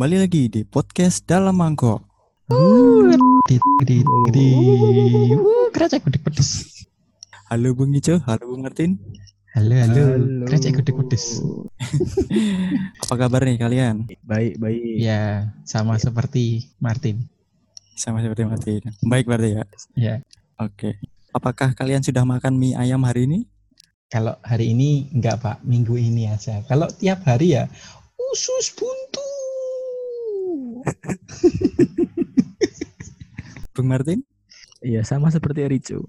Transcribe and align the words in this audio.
kembali 0.00 0.16
lagi 0.16 0.48
di 0.48 0.64
podcast 0.64 1.28
dalam 1.28 1.60
mangkok. 1.60 2.00
Uh, 2.48 3.12
di 3.44 3.60
di 3.84 4.00
di. 4.32 4.48
Uh, 5.36 5.68
keracak 5.76 6.08
gede 6.08 6.16
pedes. 6.16 6.72
Halo 7.52 7.76
Bung 7.76 7.92
Ijo, 7.92 8.16
halo 8.24 8.48
Bung 8.48 8.64
Martin. 8.64 8.96
Halo, 9.52 9.76
halo. 9.76 10.04
Keracak 10.48 10.80
gede 10.80 10.96
pedes. 10.96 11.44
Apa 13.04 13.28
kabar 13.28 13.44
nih 13.44 13.60
kalian? 13.60 14.08
Baik, 14.24 14.56
baik. 14.56 14.80
Ya, 15.04 15.52
sama 15.68 16.00
seperti 16.00 16.72
Martin. 16.80 17.28
Sama 17.92 18.24
seperti 18.24 18.48
Martin. 18.48 18.80
Baik 19.04 19.28
berarti 19.28 19.52
ya. 19.52 19.64
Ya. 20.00 20.14
Oke. 20.56 20.96
Apakah 21.36 21.76
kalian 21.76 22.00
sudah 22.00 22.24
makan 22.24 22.56
mie 22.56 22.72
ayam 22.72 23.04
hari 23.04 23.28
ini? 23.28 23.44
Kalau 24.08 24.40
hari 24.40 24.72
ini 24.72 25.12
enggak 25.12 25.44
Pak, 25.44 25.60
minggu 25.60 25.92
ini 26.00 26.24
aja. 26.24 26.64
Kalau 26.64 26.88
tiap 26.88 27.20
hari 27.28 27.52
ya 27.60 27.68
usus 28.32 28.72
buntu. 28.72 29.19
Bung 33.74 33.88
Martin? 33.88 34.22
Iya, 34.80 35.04
sama 35.04 35.30
seperti 35.30 35.64
Rico. 35.66 36.04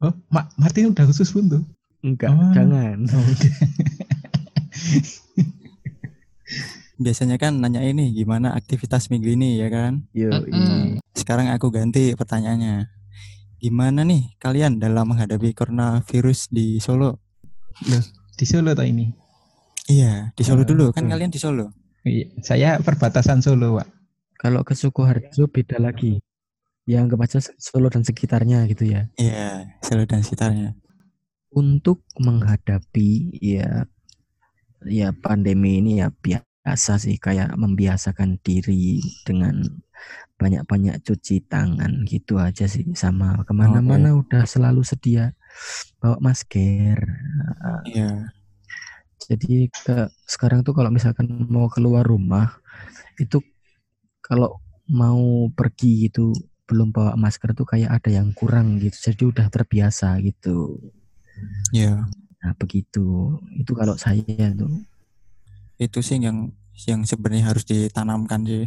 Oh, 0.00 0.12
Mak 0.28 0.52
Martin 0.60 0.92
udah 0.92 1.08
usus 1.08 1.32
buntu? 1.32 1.64
Enggak, 2.04 2.30
Oh. 2.32 2.52
jangan. 2.52 3.08
Oke. 3.08 3.48
Biasanya 6.96 7.36
kan 7.36 7.60
nanya 7.60 7.84
ini 7.84 8.08
gimana 8.12 8.56
aktivitas 8.56 9.12
minggu 9.12 9.36
ini 9.36 9.60
ya 9.60 9.68
kan? 9.68 10.08
Yo, 10.16 10.32
Mm-mm. 10.32 10.96
Sekarang 11.12 11.52
aku 11.52 11.68
ganti 11.68 12.16
pertanyaannya. 12.16 12.88
Gimana 13.60 14.04
nih 14.04 14.36
kalian 14.40 14.80
dalam 14.80 15.12
menghadapi 15.12 15.52
coronavirus 15.52 16.48
di 16.48 16.80
Solo? 16.80 17.20
Di 18.36 18.44
Solo 18.48 18.72
toh 18.72 18.84
ini. 18.84 19.12
Iya, 19.88 20.32
di 20.32 20.42
Solo 20.44 20.64
Eh, 20.64 20.68
dulu. 20.68 20.86
Kan 20.92 21.08
hmm. 21.08 21.12
kalian 21.12 21.30
di 21.32 21.40
Solo. 21.40 21.72
Iya, 22.04 22.26
saya 22.40 22.70
perbatasan 22.80 23.44
Solo, 23.44 23.80
Pak. 23.80 23.88
Kalau 24.36 24.60
ke 24.62 24.76
Sukoharjo 24.76 25.48
beda 25.48 25.80
lagi. 25.80 26.20
Ya 26.86 27.02
anggap 27.02 27.26
aja 27.26 27.42
Solo 27.58 27.90
dan 27.90 28.06
sekitarnya 28.06 28.62
gitu 28.70 28.86
ya. 28.86 29.10
Iya, 29.18 29.74
Solo 29.82 30.06
dan 30.06 30.22
sekitarnya. 30.22 30.78
Untuk 31.50 32.06
menghadapi 32.20 33.42
ya 33.42 33.88
ya 34.86 35.10
pandemi 35.10 35.82
ini 35.82 35.98
ya 35.98 36.14
biasa 36.14 37.02
sih 37.02 37.18
kayak 37.18 37.58
membiasakan 37.58 38.38
diri 38.38 39.02
dengan 39.26 39.66
banyak-banyak 40.36 41.00
cuci 41.00 41.48
tangan 41.48 42.04
gitu 42.04 42.36
aja 42.36 42.68
sih 42.68 42.84
sama 42.92 43.40
ke 43.48 43.56
mana-mana 43.56 44.12
udah 44.20 44.44
selalu 44.44 44.84
sedia 44.84 45.32
bawa 45.96 46.20
masker 46.20 47.00
Iya. 47.88 48.30
Jadi 49.26 49.72
ke 49.72 50.12
sekarang 50.28 50.62
tuh 50.62 50.76
kalau 50.76 50.92
misalkan 50.92 51.26
mau 51.48 51.66
keluar 51.72 52.04
rumah 52.04 52.60
itu 53.16 53.40
kalau 54.26 54.58
mau 54.90 55.46
pergi 55.54 56.10
gitu 56.10 56.34
belum 56.66 56.90
bawa 56.90 57.14
masker 57.14 57.54
tuh 57.54 57.62
kayak 57.62 58.02
ada 58.02 58.10
yang 58.10 58.34
kurang 58.34 58.82
gitu. 58.82 58.98
Jadi 58.98 59.22
udah 59.30 59.46
terbiasa 59.46 60.18
gitu. 60.22 60.82
Iya. 61.70 62.02
Nah, 62.42 62.52
begitu. 62.58 63.38
Itu 63.54 63.72
kalau 63.78 63.94
saya 63.94 64.50
tuh. 64.54 64.82
itu 65.76 66.00
sih 66.00 66.16
yang 66.16 66.48
yang 66.88 67.04
sebenarnya 67.04 67.52
harus 67.52 67.68
ditanamkan 67.68 68.48
sih 68.48 68.64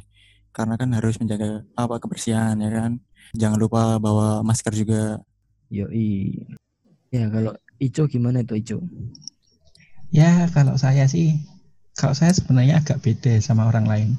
karena 0.54 0.78
kan 0.78 0.94
harus 0.94 1.18
menjaga 1.18 1.66
apa 1.74 1.98
kebersihan 1.98 2.54
ya 2.62 2.70
kan 2.70 3.02
jangan 3.34 3.58
lupa 3.58 3.98
bawa 3.98 4.46
masker 4.46 4.78
juga 4.78 5.18
Yoi. 5.70 6.34
Ya 7.14 7.30
kalau 7.30 7.54
Ico 7.78 8.10
gimana 8.10 8.42
itu 8.42 8.58
Ico? 8.58 8.78
Ya, 10.10 10.50
kalau 10.50 10.74
saya 10.82 11.06
sih, 11.06 11.38
kalau 12.00 12.16
saya 12.16 12.32
sebenarnya 12.32 12.80
agak 12.80 13.04
beda 13.04 13.44
sama 13.44 13.68
orang 13.68 13.84
lain. 13.84 14.10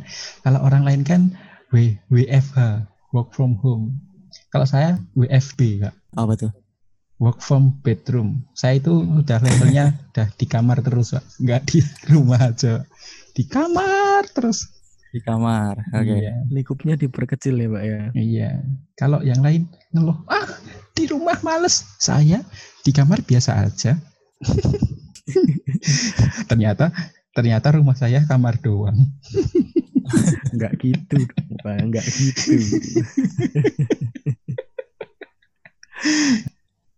Kalau 0.45 0.61
orang 0.61 0.85
lain 0.85 1.01
kan 1.01 1.33
W, 1.73 1.97
WFH, 2.13 2.85
work 3.17 3.33
from 3.33 3.57
home. 3.65 3.97
Kalau 4.53 4.69
saya 4.69 5.01
WFB, 5.17 5.81
Kak. 5.81 5.95
apa 6.15 6.33
tuh 6.37 6.53
Work 7.21 7.41
from 7.45 7.81
bedroom. 7.85 8.45
Saya 8.57 8.81
itu 8.81 8.93
udah 8.93 9.41
levelnya 9.41 9.97
udah 10.13 10.29
di 10.37 10.47
kamar 10.49 10.85
terus, 10.85 11.17
Pak. 11.17 11.25
Nggak 11.41 11.61
di 11.69 11.79
rumah 12.13 12.41
aja. 12.53 12.85
Di 13.33 13.45
kamar 13.49 14.29
terus. 14.29 14.77
di 15.11 15.19
kamar 15.19 15.75
oke 15.91 16.07
Iya. 16.23 16.47
Lingkupnya 16.55 16.95
diperkecil 16.95 17.59
ya 17.59 17.67
Pak 17.67 17.83
ya. 17.83 18.01
Iya. 18.15 18.51
Kalau 18.95 19.19
yang 19.27 19.43
lain 19.43 19.67
ngeluh, 19.91 20.23
ah 20.31 20.47
di 20.95 21.11
rumah 21.11 21.35
males. 21.43 21.83
Saya 21.99 22.47
di 22.87 22.95
kamar 22.95 23.19
biasa 23.27 23.59
aja. 23.59 23.99
ternyata 26.51 26.91
ternyata 27.41 27.73
rumah 27.73 27.97
saya 27.97 28.21
kamar 28.23 28.61
doang. 28.61 29.01
Enggak 30.53 30.77
gitu 30.77 31.25
Pak. 31.65 31.77
Enggak 31.81 32.05
gitu. 32.05 32.53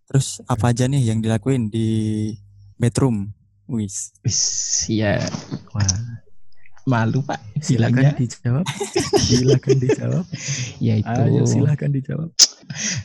terus 0.06 0.42
apa 0.44 0.70
aja 0.70 0.84
nih 0.84 1.08
yang 1.08 1.18
dilakuin 1.18 1.66
di 1.66 1.88
bedroom 2.76 3.32
wis 3.64 4.12
Wis, 4.20 4.40
ya 4.86 5.16
Wah, 5.72 5.88
malu 6.84 7.22
pak 7.22 7.40
silakan 7.58 7.94
bilangnya. 7.96 8.12
dijawab. 8.18 8.64
Silakan 9.16 9.76
dijawab. 9.78 10.24
ya 10.86 10.94
itu 10.98 11.20
Ayo 11.22 11.42
silakan 11.46 11.90
dijawab. 11.94 12.30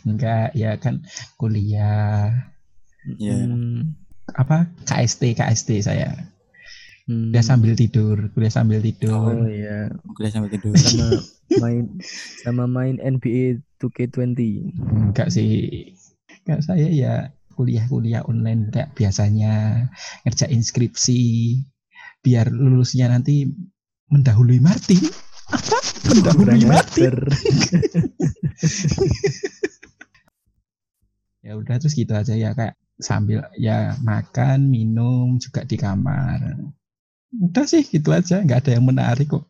enggak 0.03 0.49
ya 0.51 0.75
kan 0.75 0.99
kuliah 1.35 2.33
ya 3.15 3.33
Hmm, 3.37 3.95
apa 4.35 4.67
KST 4.83 5.31
KST 5.33 5.69
saya 5.81 6.11
hmm. 7.07 7.31
udah 7.33 7.43
sambil 7.43 7.73
tidur 7.73 8.29
kuliah 8.35 8.53
sambil 8.53 8.79
Oh 8.79 8.85
tidur 8.85 9.47
iya, 9.47 9.89
kuliah 10.13 10.31
sambil 10.31 10.51
tidur. 10.53 10.75
Sama 10.75 11.23
main 11.63 11.83
sama 12.43 12.63
main 12.67 12.99
NBA 12.99 13.63
2K20. 13.79 14.39
enggak 15.11 15.31
sih. 15.31 15.91
Enggak 16.45 16.61
saya 16.63 16.87
ya 16.91 17.31
kuliah-kuliah 17.57 18.21
online 18.29 18.69
kayak 18.69 18.93
biasanya 18.93 19.87
ngerjain 20.21 20.61
skripsi 20.61 21.23
biar 22.21 22.53
lulusnya 22.53 23.09
nanti 23.09 23.49
mendahului 24.13 24.61
Martin 24.61 25.01
apa? 25.49 25.77
Mendahului 26.05 26.61
Kurang 26.61 26.69
Martin 26.69 27.15
ya 31.47 31.55
udah 31.55 31.79
terus 31.79 31.95
gitu 31.95 32.11
aja 32.11 32.35
ya 32.35 32.51
kayak 32.51 32.75
sambil 32.99 33.47
ya 33.55 33.95
makan 34.03 34.67
minum 34.67 35.39
juga 35.39 35.63
di 35.63 35.79
kamar 35.79 36.59
udah 37.41 37.65
sih 37.65 37.83
gitu 37.85 38.09
aja. 38.11 38.41
Nggak 38.41 38.59
ada 38.65 38.71
yang 38.77 38.85
menarik 38.85 39.27
kok. 39.29 39.45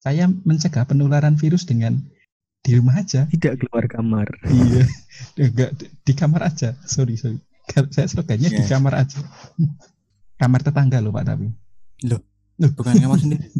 Saya 0.00 0.28
mencegah 0.28 0.84
penularan 0.84 1.34
virus 1.34 1.64
dengan 1.64 1.96
di 2.64 2.76
rumah 2.76 3.00
aja. 3.00 3.24
Tidak 3.28 3.60
keluar 3.60 3.88
kamar. 3.88 4.28
iya. 4.48 4.84
Enggak 5.36 5.70
di 5.80 6.12
kamar 6.12 6.48
aja. 6.48 6.76
Sorry 6.84 7.16
sorry. 7.16 7.40
Saya 7.90 8.08
slogannya 8.08 8.48
di 8.52 8.60
Iya. 8.60 8.68
kamar 8.76 8.94
aja. 9.04 9.18
Kamar 10.34 10.66
tetangga 10.66 10.98
loh 10.98 11.14
pak 11.14 11.30
tapi. 11.30 11.46
Bukan 12.58 12.94
kamar 12.98 13.18
sendiri. 13.22 13.46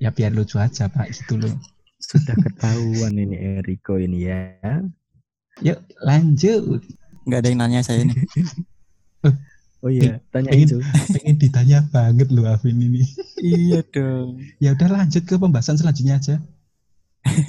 Ya 0.00 0.08
biar 0.10 0.32
lucu 0.32 0.56
aja 0.58 0.88
pak 0.88 1.12
gitu 1.14 1.36
loh. 1.38 1.54
Sudah 2.00 2.34
ketahuan 2.34 3.12
ini 3.14 3.36
Eriko 3.60 4.00
ini 4.00 4.26
ya. 4.26 4.56
yuk 5.60 5.78
lanjut. 6.02 6.80
Nggak 7.28 7.38
ada 7.44 7.48
yang 7.52 7.60
nanya 7.60 7.80
saya 7.84 8.08
nih 8.08 8.16
Oh 9.80 9.88
iya, 9.88 10.18
tanya 10.28 10.50
pengen- 10.50 10.66
itu. 10.66 10.76
pengen 11.14 11.36
ditanya 11.36 11.78
banget 11.86 12.28
loh 12.28 12.44
Afin 12.44 12.76
ini. 12.76 13.04
Iya 13.36 13.80
dong. 13.86 14.40
Ya 14.58 14.72
udah 14.72 14.88
lanjut 14.90 15.22
ke 15.24 15.34
pembahasan 15.34 15.74
selanjutnya 15.74 16.16
aja. 16.16 16.36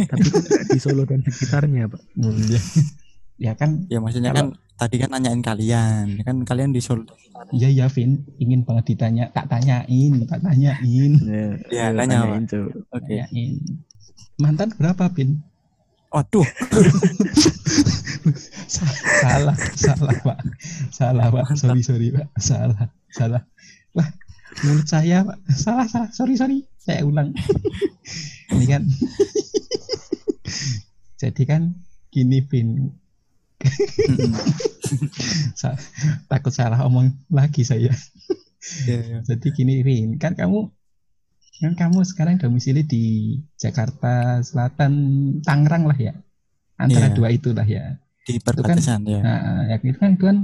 Tapi 0.08 0.28
kan 0.28 0.42
di 0.68 0.78
Solo 0.78 1.04
dan 1.04 1.20
sekitarnya, 1.22 1.88
Pak. 1.88 2.00
ya, 2.48 2.60
ya 3.38 3.52
kan 3.54 3.86
ya 3.88 4.00
maksudnya 4.00 4.32
Kalau- 4.32 4.56
kan 4.56 4.76
tadi 4.78 4.96
kan 4.98 5.10
nanyain 5.12 5.40
kalian. 5.40 6.06
Kan 6.22 6.42
kalian 6.42 6.72
di 6.72 6.80
Solo. 6.80 7.04
Iya 7.50 7.68
ya 7.68 7.86
Vin, 7.88 8.22
ingin 8.38 8.64
banget 8.64 8.92
ditanya, 8.92 9.28
tak 9.30 9.48
tanyain, 9.48 10.12
tak 10.24 10.40
tanyain, 10.40 11.12
Ya, 11.20 11.44
Ya, 11.68 11.84
ayo 11.90 11.98
tanya, 11.98 12.16
tanyain, 12.22 12.44
Cuk. 12.46 12.70
oke. 12.88 13.12
Tanyain. 13.12 13.60
Mantan 14.38 14.70
berapa 14.72 15.10
Vin? 15.10 15.42
waduh 16.12 16.44
salah, 18.72 19.56
salah 19.76 20.16
Pak, 20.24 20.40
salah 20.96 21.28
Pak, 21.28 21.46
sorry 21.60 21.84
sorry 21.84 22.08
Pak, 22.16 22.28
salah, 22.40 22.88
salah. 23.12 23.44
Wah, 23.92 24.08
mulut 24.64 24.88
saya 24.88 25.28
Pak, 25.28 25.38
salah 25.52 25.86
salah, 25.92 26.10
sorry 26.16 26.40
sorry, 26.40 26.64
saya 26.80 27.04
ulang. 27.04 27.36
Ini 28.56 28.66
kan, 28.68 28.84
jadi 31.20 31.44
kan 31.46 31.62
gini 32.10 32.40
sa- 35.54 35.78
takut 36.28 36.52
salah 36.52 36.82
omong 36.88 37.12
lagi 37.30 37.62
saya. 37.64 37.92
Iya, 38.86 39.00
iya. 39.02 39.18
Jadi 39.26 39.48
gini 39.54 39.82
Rin, 39.82 40.22
kan 40.22 40.38
kamu 40.38 40.70
kan 41.62 41.74
kamu 41.78 42.02
sekarang 42.02 42.42
domisili 42.42 42.82
di 42.82 43.04
Jakarta 43.54 44.42
Selatan, 44.42 44.94
Tangerang 45.46 45.86
lah 45.86 45.98
ya. 45.98 46.14
Antara 46.78 47.14
Iya. 47.14 47.16
dua 47.18 47.30
itulah 47.30 47.66
ya. 47.66 48.02
Di 48.22 48.38
perbatasan 48.38 49.02
ya 49.04 49.20
Nah, 49.20 49.40
ya 49.66 49.76
itu 49.78 49.98
kan 49.98 50.12
itu 50.14 50.24
kan 50.24 50.38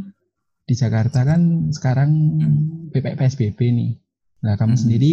di 0.64 0.74
Jakarta 0.74 1.24
kan 1.24 1.42
sekarang 1.70 2.12
PP 2.90 3.16
PSBB 3.16 3.60
nih. 3.70 3.92
Nah, 4.40 4.54
kamu 4.54 4.74
Hmm. 4.74 4.82
sendiri 4.82 5.12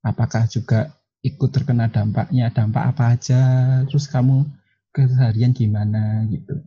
apakah 0.00 0.46
juga 0.46 0.92
ikut 1.20 1.50
terkena 1.50 1.88
dampaknya 1.88 2.48
dampak 2.48 2.92
apa 2.92 3.04
aja 3.12 3.40
terus 3.84 4.06
kamu 4.06 4.44
keseharian 4.90 5.50
gimana 5.50 6.22
gitu 6.28 6.60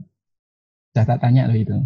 saya 0.89 1.05
tak 1.07 1.21
tanya 1.21 1.45
loh 1.45 1.53
itu 1.55 1.77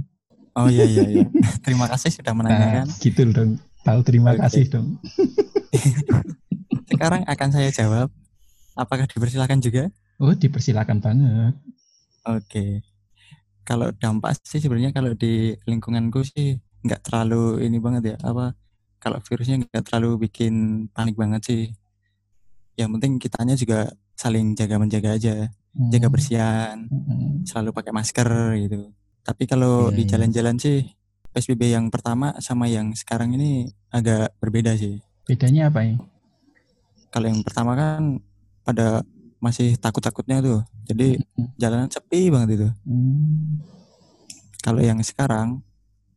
Oh 0.52 0.68
iya 0.68 0.84
iya 0.84 1.04
iya. 1.06 1.26
Terima 1.64 1.86
kasih 1.86 2.12
sudah 2.12 2.32
nah, 2.32 2.40
menanyakan. 2.42 2.88
gitu 2.98 3.28
dong 3.28 3.56
tahu 3.82 4.00
terima 4.02 4.32
Oke. 4.32 4.42
kasih 4.42 4.64
dong 4.70 4.88
Sekarang 6.92 7.24
akan 7.24 7.50
saya 7.50 7.70
jawab. 7.70 8.08
Apakah 8.74 9.04
dipersilakan 9.06 9.60
juga? 9.60 9.92
oh 10.18 10.32
dipersilakan 10.32 10.98
banget 11.00 11.54
Oke. 12.24 12.86
Kalau 13.62 13.94
dampak 13.94 14.36
sih 14.42 14.58
sebenarnya 14.60 14.92
kalau 14.92 15.14
di 15.14 15.54
lingkunganku 15.70 16.26
sih 16.26 16.58
nggak 16.82 17.02
terlalu 17.06 17.62
ini 17.66 17.78
banget 17.78 18.04
ya. 18.14 18.18
Apa? 18.26 18.58
Kalau 18.98 19.18
virusnya 19.22 19.62
nggak 19.62 19.84
terlalu 19.86 20.28
bikin 20.30 20.86
panik 20.90 21.18
banget 21.18 21.42
sih. 21.46 21.64
Yang 22.78 22.90
penting 22.98 23.14
kitanya 23.22 23.56
juga 23.58 23.80
saling 24.16 24.54
jaga 24.54 24.76
menjaga 24.78 25.10
aja, 25.18 25.36
jaga 25.90 26.08
Hmm, 26.08 26.14
bersihan, 26.14 26.78
hmm, 26.90 27.46
selalu 27.46 27.70
pakai 27.74 27.94
masker 27.94 28.30
gitu. 28.60 28.80
Tapi 29.22 29.44
kalau 29.46 29.90
Iya, 29.90 29.96
di 29.98 30.02
iya. 30.06 30.10
jalan-jalan 30.18 30.56
sih 30.58 30.78
PSBB 31.32 31.72
yang 31.72 31.88
pertama 31.88 32.36
sama 32.42 32.66
yang 32.68 32.92
sekarang 32.94 33.34
ini 33.38 33.70
agak 33.90 34.34
berbeda 34.38 34.74
sih. 34.76 35.00
bedanya 35.24 35.70
apa 35.72 35.86
ya 35.86 35.96
Kalau 37.08 37.28
yang 37.30 37.42
pertama 37.46 37.72
kan 37.78 38.20
pada 38.64 39.04
masih 39.42 39.74
takut-takutnya 39.76 40.40
tuh. 40.40 40.62
Jadi 40.86 41.18
Hmm. 41.34 41.50
jalanan 41.58 41.90
sepi 41.90 42.30
banget 42.30 42.50
itu. 42.56 42.68
Hmm, 42.86 43.58
Kalau 44.62 44.78
yang 44.78 45.02
sekarang 45.02 45.66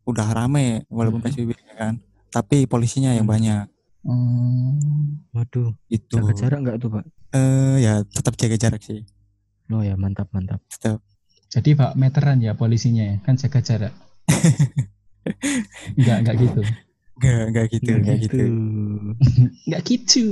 udah 0.05 0.29
rame 0.31 0.85
walaupun 0.87 1.19
Mhm. 1.19 1.27
PSBB 1.27 1.51
ya 1.57 1.75
kan. 1.75 1.95
Tapi 2.29 2.65
polisinya 2.65 3.11
yang 3.11 3.25
Hmm. 3.25 3.35
banyak. 3.35 3.65
hmm. 4.05 5.33
Waduh, 5.33 5.73
Itu. 5.89 6.21
jaga 6.21 6.33
jarak 6.37 6.59
nggak 6.61 6.77
tuh 6.77 6.91
pak? 6.93 7.05
Eh 7.33 7.77
ya 7.81 8.05
tetap 8.05 8.37
jaga 8.37 8.55
jarak 8.55 8.79
sih. 8.79 9.01
Oh 9.67 9.81
ya 9.81 9.97
mantap 9.97 10.29
mantap. 10.31 10.61
Tetap. 10.69 11.01
jadi 11.49 11.71
pak 11.73 11.95
meteran 11.95 12.39
ya 12.39 12.53
polisinya 12.53 13.01
ya 13.01 13.17
kan 13.23 13.35
jaga 13.35 13.63
jarak 13.63 13.95
Enggak, 15.97 16.17
enggak 16.21 16.37
gitu. 16.37 16.61
Enggak, 17.17 17.43
enggak 17.49 17.67
gitu, 17.71 17.91
enggak 17.95 18.17
gitu. 18.21 18.45
Enggak 19.65 19.83
gitu. 19.89 20.25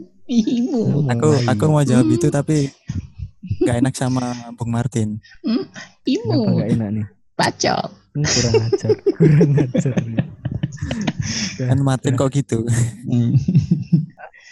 Ngomong 0.30 1.10
Aku 1.10 1.28
aku 1.44 1.62
mau 1.66 1.82
jawab 1.82 2.06
Hmm. 2.06 2.14
itu 2.14 2.26
tapi 2.30 2.70
nggak 3.60 3.76
enak 3.82 3.94
sama 3.94 4.22
Bung 4.54 4.70
Martin. 4.70 5.18
Kenapa 5.42 6.06
Imu. 6.06 6.38
nggak 6.54 6.70
enak 6.70 6.88
nih? 6.94 7.06
Bacot. 7.34 7.90
Hmm, 8.10 8.26
kurang 8.26 8.54
ajar, 8.64 8.90
kurang 9.06 9.50
ajar. 9.54 9.94
Kan 11.58 11.78
Martin 11.80 12.14
kok 12.14 12.30
gitu. 12.30 12.62
Hmm. 13.06 13.34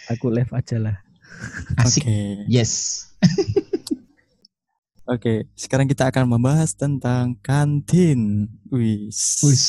Aku 0.09 0.27
live 0.27 0.51
aja 0.51 0.79
lah. 0.79 0.95
Asik. 1.77 2.03
Oke. 2.03 2.43
Yes. 2.47 3.05
Oke, 5.05 5.49
sekarang 5.55 5.89
kita 5.89 6.05
akan 6.07 6.29
membahas 6.29 6.71
tentang 6.71 7.33
kantin. 7.41 8.45
Wih. 8.69 9.09
Wih, 9.41 9.59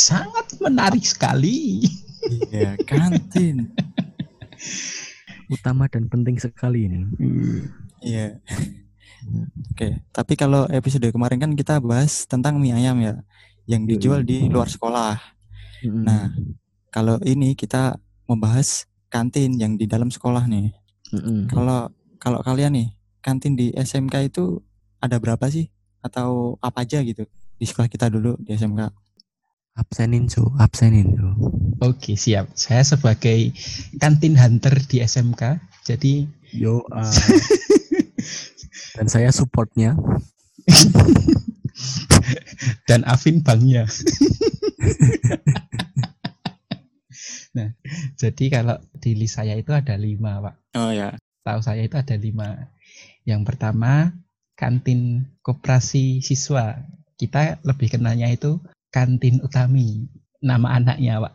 sangat 0.00 0.58
menarik 0.58 1.04
sekali. 1.04 1.86
Iya, 2.50 2.74
kantin. 2.82 3.68
Utama 5.50 5.90
dan 5.90 6.06
penting 6.06 6.38
sekali 6.38 6.86
ini. 6.86 7.10
Iya. 8.00 8.38
Oke, 9.74 10.00
tapi 10.14 10.32
kalau 10.38 10.64
episode 10.70 11.04
kemarin 11.12 11.36
kan 11.42 11.52
kita 11.52 11.82
bahas 11.82 12.24
tentang 12.24 12.56
mie 12.56 12.72
ayam 12.72 12.96
ya, 13.02 13.20
yang 13.68 13.84
Yoi. 13.84 13.90
dijual 13.96 14.20
di 14.24 14.48
luar 14.48 14.70
sekolah. 14.70 15.18
Mm-mm. 15.84 16.04
Nah, 16.06 16.32
kalau 16.88 17.20
ini 17.26 17.52
kita 17.52 18.00
membahas 18.24 18.88
kantin 19.12 19.58
yang 19.60 19.76
di 19.76 19.84
dalam 19.84 20.08
sekolah 20.08 20.48
nih. 20.48 20.72
Mm-mm. 21.12 21.50
Kalau 21.52 21.92
kalau 22.16 22.40
kalian 22.40 22.72
nih, 22.76 22.88
kantin 23.20 23.58
di 23.58 23.74
SMK 23.76 24.32
itu 24.32 24.62
ada 25.00 25.20
berapa 25.20 25.50
sih? 25.52 25.68
Atau 26.00 26.56
apa 26.64 26.86
aja 26.88 27.04
gitu? 27.04 27.28
Di 27.60 27.64
sekolah 27.68 27.92
kita 27.92 28.08
dulu 28.08 28.40
di 28.40 28.56
SMK. 28.56 28.88
Absenin 29.76 30.26
cu, 30.26 30.50
absenin 30.58 31.14
cu. 31.14 31.28
Oke, 31.80 32.18
siap. 32.18 32.52
Saya 32.58 32.84
sebagai 32.84 33.54
kantin 33.96 34.36
hunter 34.36 34.74
di 34.84 35.00
SMK, 35.00 35.62
jadi 35.86 36.28
Yo. 36.50 36.82
ah. 36.90 37.06
dan 38.98 39.06
saya 39.06 39.30
supportnya. 39.30 39.94
dan 42.90 43.06
Afin 43.06 43.46
banknya. 43.46 43.86
nah, 47.56 47.70
jadi 48.18 48.44
kalau 48.50 48.82
di 48.98 49.14
list 49.14 49.38
saya 49.38 49.54
itu 49.56 49.70
ada 49.70 49.94
lima, 49.94 50.42
Pak. 50.42 50.54
Oh 50.76 50.90
ya. 50.90 51.14
Tahu 51.46 51.62
saya 51.62 51.86
itu 51.86 51.96
ada 51.96 52.18
lima. 52.18 52.74
Yang 53.24 53.42
pertama, 53.46 54.10
kantin 54.58 55.30
koperasi 55.40 56.20
siswa. 56.20 56.82
Kita 57.14 57.62
lebih 57.62 57.94
kenalnya 57.94 58.26
itu 58.32 58.58
kantin 58.90 59.40
utami. 59.40 60.06
Nama 60.40 60.78
anaknya, 60.80 61.20
Pak. 61.22 61.34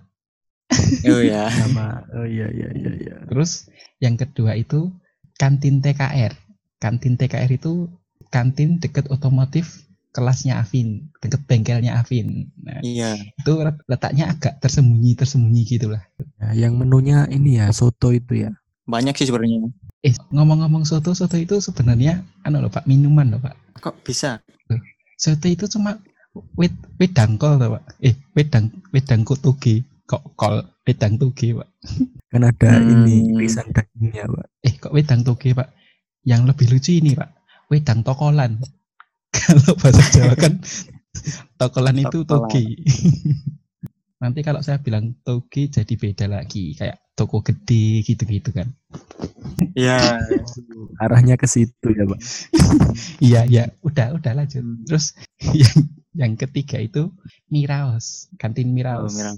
Oh 1.12 1.22
ya. 1.22 1.48
Nama. 1.50 2.04
Oh 2.14 2.26
iya 2.28 2.50
iya 2.50 2.70
iya 2.74 2.92
iya. 2.98 3.16
Terus 3.30 3.70
yang 4.02 4.18
kedua 4.18 4.58
itu 4.58 4.92
kantin 5.38 5.80
TKR. 5.80 6.34
Kantin 6.82 7.16
TKR 7.16 7.50
itu 7.50 7.88
kantin 8.30 8.82
deket 8.82 9.08
otomotif 9.14 9.86
kelasnya 10.16 10.64
Afin, 10.64 11.12
deket 11.20 11.44
bengkelnya 11.44 12.00
Afin. 12.00 12.48
Nah, 12.64 12.80
Iya. 12.80 13.20
itu 13.20 13.52
letaknya 13.92 14.32
agak 14.32 14.64
tersembunyi 14.64 15.12
tersembunyi 15.20 15.68
gitulah. 15.68 16.08
Ya, 16.40 16.68
yang 16.68 16.80
menunya 16.80 17.28
ini 17.28 17.60
ya 17.60 17.68
soto 17.76 18.16
itu 18.16 18.48
ya. 18.48 18.56
Banyak 18.88 19.12
sih 19.20 19.28
sebenarnya. 19.28 19.68
Eh 20.00 20.16
ngomong-ngomong 20.32 20.88
soto, 20.88 21.12
soto 21.12 21.36
itu 21.36 21.60
sebenarnya 21.60 22.24
anu 22.48 22.64
loh 22.64 22.72
Pak, 22.72 22.88
minuman 22.88 23.28
loh 23.36 23.44
Pak. 23.44 23.56
Kok 23.84 24.08
bisa? 24.08 24.40
Soto 25.20 25.52
itu 25.52 25.68
cuma 25.68 26.00
wed 26.56 26.74
wedang 27.00 27.40
kol 27.40 27.56
loh 27.56 27.80
Pak. 27.80 27.84
Eh 28.02 28.16
wedang 28.36 28.70
wedang 28.92 29.22
kutugi 29.24 29.80
kok 30.06 30.22
kol 30.36 30.60
wedang 30.86 31.16
tuge 31.18 31.56
Pak. 31.56 31.70
Kan 32.32 32.44
ada 32.44 32.70
Hmm. 32.76 32.92
ini 33.08 33.32
irisan 33.32 33.72
dagingnya 33.72 34.28
pak. 34.28 34.48
Eh 34.60 34.74
kok 34.76 34.92
wedang 34.92 35.24
toge 35.24 35.56
pak? 35.56 35.72
Yang 36.28 36.42
lebih 36.52 36.68
lucu 36.68 36.92
ini 37.00 37.16
pak, 37.16 37.32
wedang 37.72 38.04
tokolan. 38.04 38.60
Kalau 39.36 39.72
bahasa 39.80 40.04
Jawa 40.12 40.36
kan 40.36 40.60
tokolan 41.60 41.96
itu 42.04 42.28
Tokolan. 42.28 42.52
toge. 42.52 42.66
Nanti 44.16 44.40
kalau 44.42 44.60
saya 44.60 44.80
bilang 44.80 45.16
toge 45.24 45.68
jadi 45.70 45.94
beda 45.96 46.26
lagi, 46.28 46.76
kayak 46.76 47.00
toko 47.16 47.40
gede 47.40 48.04
gitu-gitu 48.04 48.52
kan. 48.52 48.68
Iya. 49.76 50.20
Arahnya 51.00 51.36
ke 51.36 51.48
situ 51.48 51.88
ya 51.92 52.04
pak. 52.04 52.20
Iya 53.24 53.42
iya, 53.48 53.64
udah 53.80 54.16
udah 54.16 54.32
lanjut. 54.36 54.64
Terus 54.88 55.16
yang 55.56 55.88
yang 56.16 56.34
ketiga 56.40 56.80
itu 56.80 57.12
Miraos, 57.52 58.32
kantin 58.40 58.72
Oh, 58.72 58.76
Miraos. 58.76 59.14
Miram. 59.16 59.38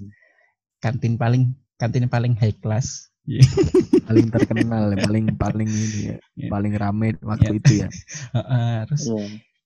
Kantin 0.80 1.18
paling 1.18 1.44
kantin 1.76 2.06
paling 2.08 2.34
high 2.38 2.54
class. 2.54 3.10
Paling 4.08 4.32
terkenal, 4.32 4.96
ya, 4.96 5.04
paling 5.04 5.26
paling 5.36 5.68
ini 5.68 6.00
ya, 6.16 6.18
Iya. 6.40 6.48
paling 6.48 6.74
rame 6.80 7.08
waktu 7.20 7.52
Iya. 7.52 7.60
itu 7.60 7.72
ya. 7.84 7.90
Heeh, 8.40 8.76
terus 8.88 9.04
Iya. 9.04 9.26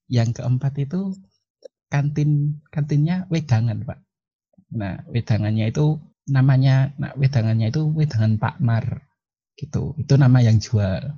yang 0.09 0.29
keempat 0.33 0.73
itu 0.81 1.13
kantin 1.93 2.57
kantinnya 2.73 3.27
wedangan 3.29 3.83
pak 3.85 3.99
nah 4.71 5.03
wedangannya 5.11 5.69
itu 5.69 5.99
namanya 6.31 6.95
nah, 6.97 7.11
wedangannya 7.19 7.69
itu 7.69 7.83
wedangan 7.91 8.39
Pak 8.39 8.55
Mar 8.63 9.03
gitu 9.59 9.93
itu 9.99 10.13
nama 10.15 10.39
yang 10.39 10.57
jual 10.57 11.11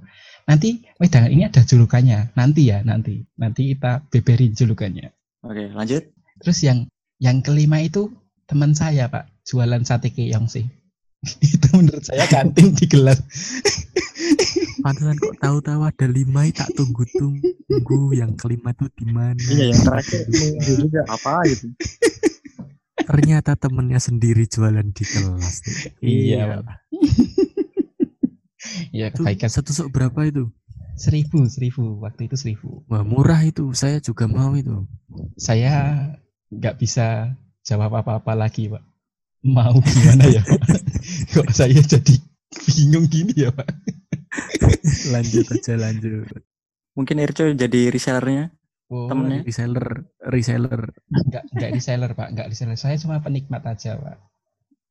nanti 0.50 0.82
wedangan 0.98 1.30
ini 1.30 1.46
ada 1.48 1.62
julukannya 1.62 2.34
nanti 2.34 2.74
ya 2.74 2.82
nanti 2.82 3.22
nanti 3.38 3.72
kita 3.78 4.02
beberin 4.10 4.58
julukannya 4.58 5.14
Oke, 5.44 5.70
lanjut. 5.76 6.04
terus 6.42 6.60
yang 6.66 6.90
yang 7.22 7.46
kelima 7.46 7.78
itu 7.84 8.10
teman 8.50 8.74
saya 8.74 9.08
pak 9.08 9.30
jualan 9.46 9.86
sate 9.86 10.10
keong 10.10 10.50
sih 10.50 10.66
itu 11.46 11.68
menurut 11.78 12.04
saya 12.04 12.26
kantin 12.28 12.74
di 12.74 12.86
gelas 12.90 13.22
Pantesan 14.84 15.16
kok 15.16 15.40
tahu-tahu 15.40 15.88
ada 15.88 16.08
lima 16.12 16.44
tak 16.52 16.76
tunggu 16.76 17.08
tunggu 17.16 18.12
yang 18.12 18.36
kelima 18.36 18.76
tuh 18.76 18.92
di 19.00 19.08
mana? 19.08 19.40
Iya, 19.40 19.72
yang 19.72 19.80
terakhir 19.80 20.28
nunggu 20.28 20.72
juga 20.88 21.02
apa 21.08 21.34
gitu. 21.48 21.72
Ternyata 23.00 23.56
temennya 23.56 24.00
sendiri 24.04 24.44
jualan 24.44 24.84
di 24.92 25.04
kelas. 25.08 25.56
Iya, 26.04 26.68
Pak. 26.68 26.78
ya 29.00 29.08
Itu 29.12 29.24
kebaikan 29.24 29.52
satu 29.52 29.72
sok 29.72 29.96
berapa 29.96 30.20
itu? 30.28 30.52
Seribu 30.96 31.46
seribu 31.50 32.00
waktu 32.00 32.30
itu 32.30 32.36
seribu 32.38 32.86
Wah 32.88 33.02
murah 33.02 33.42
itu, 33.42 33.74
saya 33.74 33.98
juga 34.00 34.26
mau 34.26 34.54
itu. 34.54 34.86
saya 35.36 36.08
nggak 36.54 36.76
bisa 36.78 37.34
jawab 37.66 37.94
apa-apa 37.98 38.34
lagi 38.36 38.70
pak 38.70 38.84
mau 39.44 39.74
gimana 39.82 40.24
ya 40.30 40.42
pak 40.46 40.62
kok 41.34 41.50
saya 41.52 41.80
jadi 41.80 42.16
bingung 42.70 43.08
gini 43.08 43.34
ya 43.36 43.52
pak 43.52 43.68
Lanjut 45.14 45.46
aja 45.52 45.74
lanjut. 45.78 46.26
Mungkin 46.94 47.22
Irco 47.22 47.46
jadi 47.54 47.90
resellernya. 47.90 48.50
oh, 48.90 49.06
Temennya? 49.06 49.46
Reseller, 49.46 50.10
reseller. 50.20 50.90
nggak 51.10 51.44
nggak 51.54 51.70
reseller 51.72 52.12
pak 52.14 52.28
nggak 52.34 52.48
reseller 52.50 52.74
saya 52.74 52.98
cuma 52.98 53.22
penikmat 53.22 53.62
aja 53.66 53.98
pak 53.98 54.18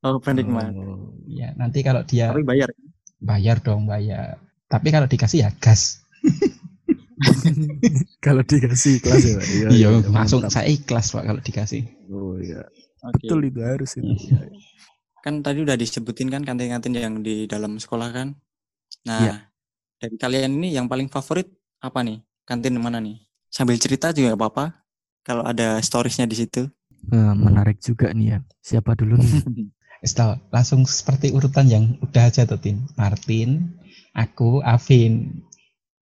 Oh, 0.03 0.19
penikmat. 0.19 0.75
Oh, 0.75 1.15
Ya, 1.31 1.55
nanti 1.55 1.87
kalau 1.87 2.03
dia 2.03 2.31
Tapi 2.31 2.43
bayar. 2.43 2.75
bayar 3.23 3.63
dong, 3.63 3.87
bayar. 3.87 4.35
Tapi 4.73 4.89
kalau 4.89 5.05
dikasih 5.05 5.45
ya 5.45 5.53
gas. 5.61 6.01
kalau 8.25 8.43
dikasih 8.43 8.99
kelas 9.05 9.23
ya, 9.23 9.35
Pak. 9.37 9.45
Iya, 9.47 9.67
Iya, 9.69 9.89
iya, 9.93 10.11
langsung 10.11 10.41
mantap. 10.43 10.55
saya 10.57 10.67
ikhlas 10.69 11.13
Pak 11.13 11.23
kalau 11.23 11.41
dikasih. 11.41 11.83
Oh 12.09 12.35
iya. 12.41 12.65
Oke. 13.05 13.15
Betul 13.21 13.39
itu 13.51 13.61
harus 13.61 13.91
itu. 13.95 14.07
Iya. 14.09 14.49
Kan 15.21 15.45
tadi 15.45 15.63
udah 15.63 15.77
disebutin 15.77 16.31
kan 16.31 16.43
kantin-kantin 16.43 16.95
yang 16.95 17.15
di 17.21 17.45
dalam 17.47 17.77
sekolah 17.77 18.09
kan. 18.11 18.29
Nah, 19.05 19.21
Iya. 19.21 19.35
dari 19.99 20.17
kalian 20.17 20.51
ini 20.57 20.69
yang 20.73 20.89
paling 20.89 21.07
favorit 21.07 21.47
apa 21.79 22.01
nih? 22.03 22.23
Kantin 22.43 22.75
mana 22.79 22.99
nih? 22.99 23.23
Sambil 23.47 23.79
cerita 23.79 24.11
juga 24.11 24.35
apa-apa. 24.35 24.83
Kalau 25.23 25.47
ada 25.47 25.79
storiesnya 25.79 26.27
di 26.27 26.35
situ. 26.35 26.67
Nah, 27.07 27.35
menarik 27.35 27.79
juga 27.79 28.11
nih 28.11 28.35
ya. 28.35 28.39
Siapa 28.59 28.97
dulu 28.97 29.19
nih? 29.19 29.71
Setelah 30.03 30.43
langsung 30.51 30.83
seperti 30.83 31.31
urutan 31.31 31.71
yang 31.71 31.85
udah 32.03 32.27
aja 32.27 32.43
tuh 32.43 32.59
Tin. 32.59 32.83
Martin, 32.99 33.79
aku, 34.13 34.61
Avin. 34.65 35.43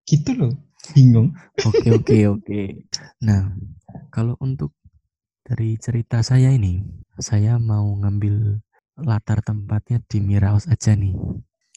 Gitu 0.05 0.31
loh. 0.35 0.53
Bingung. 0.91 1.35
Oke 1.61 1.93
oke 1.93 2.17
oke. 2.27 2.61
Nah, 3.21 3.53
kalau 4.09 4.35
untuk 4.41 4.75
dari 5.45 5.77
cerita 5.77 6.23
saya 6.23 6.49
ini, 6.51 6.81
saya 7.19 7.59
mau 7.61 7.85
ngambil 8.01 8.59
latar 9.01 9.41
tempatnya 9.41 10.01
di 10.05 10.19
Miraos 10.21 10.67
aja 10.67 10.93
nih. 10.95 11.13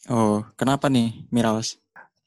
Oh, 0.09 0.45
kenapa 0.57 0.89
nih 0.91 1.27
Miraos? 1.33 1.81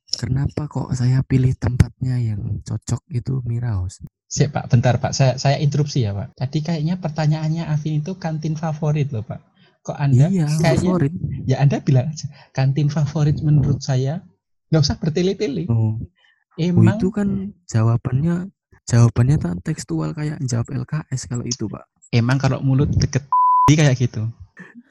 Kenapa 0.08 0.66
kok 0.66 0.96
saya 0.96 1.20
pilih 1.20 1.52
tempatnya 1.54 2.16
yang 2.16 2.64
cocok 2.64 3.04
itu 3.12 3.44
Miraos? 3.44 4.00
Sik 4.28 4.52
Pak, 4.52 4.68
bentar 4.68 5.00
Pak. 5.00 5.12
Saya 5.16 5.40
saya 5.40 5.56
interupsi 5.60 6.04
ya 6.04 6.12
Pak. 6.12 6.36
Tadi 6.36 6.58
kayaknya 6.60 7.00
pertanyaannya 7.00 7.64
Avin 7.68 8.00
itu 8.04 8.16
kantin 8.20 8.56
favorit 8.56 9.08
loh 9.08 9.24
Pak. 9.24 9.40
Kok 9.88 9.96
Anda 9.96 10.28
iya, 10.28 10.44
kayaknya 10.60 10.92
favorit. 10.92 11.12
ya 11.48 11.56
Anda 11.64 11.80
bilang 11.80 12.12
aja 12.12 12.28
kantin 12.52 12.92
favorit 12.92 13.40
menurut 13.40 13.80
saya 13.80 14.20
nggak 14.68 14.82
usah 14.84 15.00
bertele-tele. 15.00 15.64
Oh, 15.72 15.96
oh, 15.96 16.60
Emang 16.60 17.00
itu 17.00 17.08
kan 17.08 17.56
jawabannya 17.72 18.52
jawabannya 18.84 19.36
tak 19.40 19.54
tekstual 19.64 20.12
kayak 20.12 20.36
jawab 20.44 20.68
LKS 20.68 21.24
kalau 21.24 21.44
itu, 21.48 21.64
Pak. 21.72 21.88
emang 22.12 22.36
kalau 22.36 22.60
mulut 22.60 22.92
deket 22.92 23.24
kayak 23.68 23.96
gitu. 23.96 24.28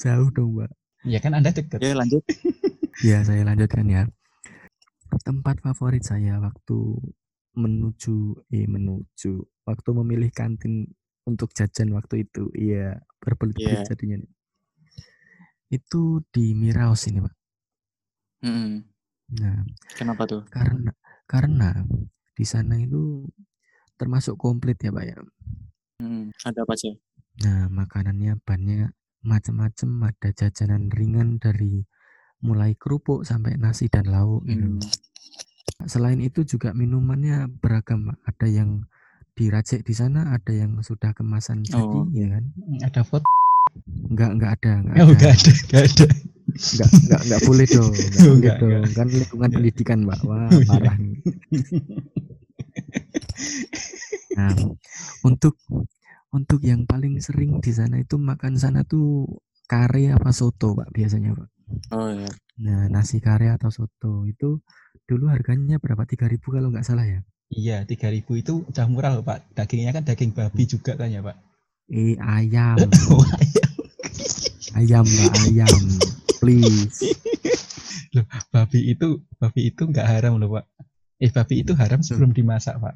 Jauh 0.01 0.29
dong, 0.33 0.57
Pak. 0.57 0.73
Ya 1.05 1.21
kan 1.21 1.37
Anda 1.37 1.53
deket. 1.53 1.77
Ya 1.77 1.93
lanjut. 1.93 2.25
Ya, 3.05 3.21
saya 3.21 3.45
lanjutkan 3.45 3.85
ya. 3.85 4.09
Tempat 5.21 5.61
favorit 5.61 6.01
saya 6.01 6.41
waktu 6.41 6.97
menuju 7.53 8.41
eh 8.49 8.65
menuju 8.65 9.37
waktu 9.69 9.89
memilih 10.01 10.33
kantin 10.33 10.89
untuk 11.29 11.53
jajan 11.53 11.93
waktu 11.93 12.25
itu. 12.25 12.49
Iya, 12.57 12.97
berbelit-belit 13.21 13.85
Iya. 13.85 13.89
jadinya. 13.93 14.17
nih. 14.25 14.31
Itu 15.67 16.23
di 16.31 16.55
Miraos 16.55 17.03
ini, 17.11 17.19
Pak. 17.19 17.35
Mm-mm. 18.47 18.85
Nah, 19.37 19.59
Kenapa 19.99 20.23
tuh? 20.23 20.47
karena 20.47 20.91
karena 21.27 21.83
di 22.31 22.45
sana 22.47 22.79
itu 22.79 23.27
termasuk 23.99 24.39
komplit 24.39 24.79
ya, 24.79 24.93
Pak 24.95 25.03
ya. 25.03 25.17
Mm, 25.99 26.31
Ada 26.45 26.63
apa 26.63 26.73
aja? 26.77 26.91
Nah, 27.43 27.67
makanannya 27.67 28.39
banyak 28.45 28.89
macam-macam, 29.27 29.89
ada 30.13 30.29
jajanan 30.31 30.87
ringan 30.93 31.41
dari 31.41 31.83
mulai 32.39 32.77
kerupuk 32.77 33.25
sampai 33.25 33.57
nasi 33.57 33.89
dan 33.91 34.07
lauk 34.07 34.45
gitu. 34.47 34.77
Mm. 34.77 34.79
Selain 35.89 36.17
itu 36.23 36.47
juga 36.47 36.71
minumannya 36.71 37.51
beragam, 37.59 38.07
Pak. 38.13 38.17
Ada 38.23 38.47
yang 38.47 38.69
diracik 39.37 39.83
di 39.85 39.93
sana, 39.93 40.33
ada 40.33 40.49
yang 40.49 40.79
sudah 40.81 41.11
kemasan 41.13 41.61
jadi, 41.61 41.83
Oh. 41.83 42.07
ya 42.09 42.31
kan? 42.39 42.43
Ada 42.81 43.01
foto? 43.05 43.27
Enggak, 43.85 44.29
enggak 44.35 44.51
ada, 44.59 44.71
enggak 44.81 44.95
Oh, 44.97 45.07
ada. 45.07 45.13
nggak 45.17 45.33
ada, 45.37 45.51
nggak 45.67 45.83
ada. 45.87 46.07
Enggak, 46.47 46.89
enggak, 46.97 47.21
enggak 47.27 47.41
boleh 47.45 47.65
dong, 47.67 47.93
enggak 47.93 48.23
Oh, 48.27 48.27
boleh 48.27 48.35
enggak, 48.37 48.55
dong. 48.57 48.71
enggak. 48.71 48.93
Kan 48.97 49.07
lingkungan 49.11 49.49
pendidikan, 49.51 49.99
Pak. 50.05 50.19
Wah, 50.25 50.47
Oh, 50.51 50.59
iya. 50.59 50.67
parah 50.69 50.95
nih. 50.97 51.15
Nah, 54.37 54.53
untuk 55.25 55.55
untuk 56.29 56.59
yang 56.61 56.83
paling 56.85 57.17
sering 57.23 57.57
di 57.63 57.71
sana 57.71 57.97
itu 57.97 58.15
makan 58.19 58.59
sana 58.59 58.83
tuh 58.83 59.25
kare 59.65 60.13
apa 60.13 60.29
soto, 60.31 60.73
Pak, 60.77 60.89
biasanya, 60.93 61.33
Pak. 61.35 61.49
Oh 61.91 62.09
ya. 62.11 62.29
Nah, 62.63 62.87
nasi 62.87 63.19
kare 63.19 63.51
atau 63.51 63.69
soto 63.69 64.23
itu 64.25 64.61
dulu 65.03 65.27
harganya 65.27 65.77
berapa? 65.79 66.03
3000 66.03 66.51
kalau 66.51 66.69
nggak 66.71 66.85
salah 66.87 67.05
ya. 67.05 67.19
Iya, 67.47 67.87
3000 67.87 68.35
itu 68.35 68.63
udah 68.67 68.85
murah 68.91 69.11
loh 69.15 69.23
Pak. 69.23 69.55
Dagingnya 69.55 69.95
kan 69.95 70.03
daging 70.03 70.31
babi 70.35 70.63
juga 70.67 70.95
kan 70.99 71.07
ya 71.07 71.23
Pak. 71.23 71.35
Eh, 71.87 72.15
ayam. 72.19 72.75
Oh, 73.11 73.23
ayam. 73.23 73.66
Ayam, 74.77 75.05
Mbak, 75.05 75.33
ayam. 75.49 75.81
Please. 76.37 77.17
babi 78.53 78.93
itu 78.93 79.21
babi 79.37 79.69
itu 79.73 79.81
nggak 79.89 80.07
haram 80.07 80.37
loh 80.37 80.57
Pak. 80.57 80.65
Eh 81.17 81.33
babi 81.33 81.65
itu 81.65 81.73
haram 81.73 82.01
sebelum 82.05 82.33
dimasak 82.33 82.77
Pak. 82.77 82.95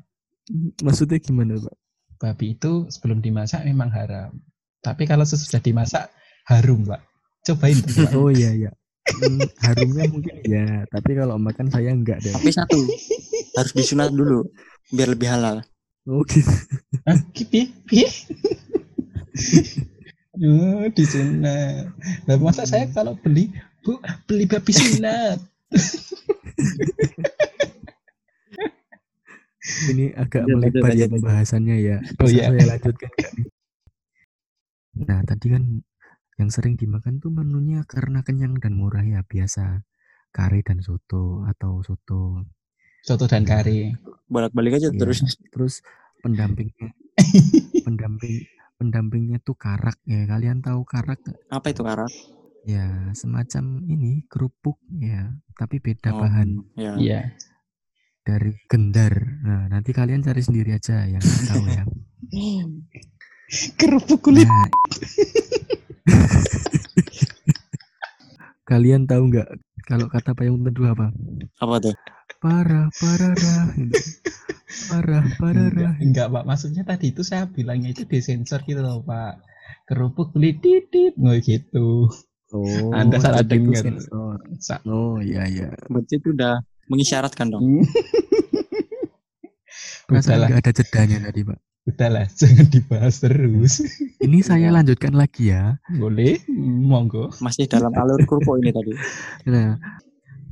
Maksudnya 0.85 1.17
gimana, 1.21 1.57
Pak? 1.57 1.75
Babi 2.21 2.53
itu 2.53 2.85
sebelum 2.93 3.21
dimasak 3.21 3.65
memang 3.65 3.89
haram. 3.89 4.37
Tapi 4.81 5.09
kalau 5.09 5.25
sesudah 5.25 5.61
dimasak 5.61 6.09
harum 6.49 6.85
Pak. 6.85 7.01
Cobain 7.41 7.77
tuh, 7.81 8.05
Pak. 8.05 8.13
Oh 8.13 8.29
iya, 8.29 8.53
iya. 8.53 8.71
Hmm, 9.01 9.41
harumnya 9.65 10.05
mungkin 10.13 10.35
ya, 10.45 10.85
tapi 10.93 11.17
kalau 11.17 11.41
makan 11.41 11.73
saya 11.73 11.89
enggak 11.89 12.21
deh. 12.21 12.29
Tapi 12.29 12.53
satu 12.53 12.77
harus 13.57 13.73
disunat 13.73 14.13
dulu 14.13 14.45
biar 14.93 15.09
lebih 15.17 15.25
halal. 15.25 15.65
Oh 16.05 16.21
gitu. 16.29 16.45
Hah, 17.05 17.17
Oh, 20.31 20.87
disunat. 20.95 21.91
Nah, 22.23 22.35
masa 22.39 22.63
saya 22.63 22.87
kalau 22.95 23.19
beli, 23.19 23.51
Bu, 23.83 23.99
beli 24.29 24.47
babi 24.47 24.71
sunat. 24.71 25.43
Ini 29.91 30.15
agak 30.17 30.47
Lanjut, 30.47 30.55
melebar 30.57 30.91
ya 30.95 31.07
pembahasannya 31.11 31.75
ya. 31.83 31.97
Oh, 32.17 32.25
Bisa 32.25 32.33
iya. 32.33 32.45
saya 32.47 32.65
lanjutkan? 32.77 33.11
Nah, 35.03 35.19
tadi 35.27 35.45
kan 35.51 35.63
yang 36.39 36.49
sering 36.49 36.79
dimakan 36.79 37.19
tuh 37.19 37.29
menunya 37.29 37.83
karena 37.85 38.23
kenyang 38.25 38.57
dan 38.57 38.73
murah 38.79 39.03
ya, 39.03 39.21
biasa 39.27 39.83
kari 40.31 40.63
dan 40.63 40.79
soto 40.79 41.43
atau 41.43 41.83
soto. 41.83 42.47
Soto 43.03 43.27
dan 43.27 43.43
kari. 43.43 43.91
Bolak-balik 44.31 44.79
aja 44.79 44.89
Iya. 44.89 44.97
terus. 44.97 45.19
Terus 45.51 45.83
pendampingnya 46.21 46.93
pendamping 47.81 48.45
pendampingnya 48.81 49.37
tuh 49.45 49.53
karak 49.53 50.01
ya. 50.09 50.25
Kalian 50.25 50.65
tahu 50.65 50.81
karak? 50.81 51.21
Apa 51.53 51.69
itu 51.69 51.85
karak? 51.85 52.09
Ya, 52.65 53.13
semacam 53.13 53.85
ini 53.85 54.25
kerupuk 54.25 54.81
ya, 54.97 55.37
tapi 55.53 55.77
beda 55.77 56.09
Oh, 56.13 56.25
bahan 56.25 56.49
Ya. 56.73 56.97
Iya. 56.97 57.21
dari 58.25 58.53
gendar. 58.69 59.13
Nah, 59.45 59.65
nanti 59.69 59.93
kalian 59.93 60.25
cari 60.25 60.41
sendiri 60.41 60.73
aja 60.73 61.05
yang 61.05 61.21
tahu 61.21 61.63
ya. 61.69 61.83
Kerupuk 63.81 64.21
kulit. 64.25 64.45
Nah, 64.49 64.69
kalian 68.69 69.09
tahu 69.09 69.33
nggak 69.33 69.49
kalau 69.89 70.07
kata 70.07 70.31
payung 70.37 70.61
teduh 70.61 70.93
apa? 70.93 71.09
Apa 71.59 71.75
tuh? 71.81 71.95
Parah, 72.41 72.89
parah, 72.97 73.33
dah. 73.33 73.65
Gitu. 73.77 73.93
Parah, 74.87 75.23
parah, 75.35 75.67
Enggak, 75.67 75.75
dah. 75.77 75.93
enggak, 75.99 76.27
Pak. 76.31 76.43
Maksudnya 76.47 76.83
tadi 76.83 77.05
itu 77.11 77.21
saya 77.21 77.43
bilangnya 77.45 77.91
itu 77.91 78.03
disensor 78.05 78.63
gitu 78.63 78.79
loh, 78.79 79.03
Pak. 79.03 79.43
Kerupuk 79.85 80.31
kulit 80.31 80.59
titit, 80.59 81.15
nggak 81.15 81.39
gitu. 81.43 82.07
Oh, 82.51 82.91
Anda 82.91 83.19
salah 83.19 83.43
dengar. 83.43 83.83
Oh, 84.83 85.19
iya, 85.19 85.47
iya. 85.47 85.69
Berarti 85.87 86.19
itu 86.19 86.31
udah 86.31 86.59
mengisyaratkan 86.87 87.47
dong. 87.47 87.63
Perasaan 90.07 90.35
Udahlah, 90.35 90.47
nggak 90.51 90.61
ada 90.61 90.71
jedanya 90.75 91.17
tadi, 91.31 91.41
Pak. 91.47 91.59
udahlah, 91.81 92.25
jangan 92.39 92.67
dibahas 92.69 93.15
terus. 93.23 93.73
Ini 94.19 94.39
saya 94.43 94.69
lanjutkan 94.69 95.15
lagi 95.15 95.49
ya. 95.49 95.79
Boleh? 95.89 96.43
Monggo. 96.61 97.31
Masih 97.39 97.65
dalam 97.65 97.89
alur 97.95 98.19
kurpo 98.27 98.59
ini 98.59 98.69
tadi. 98.69 98.91
Nah, 99.47 99.79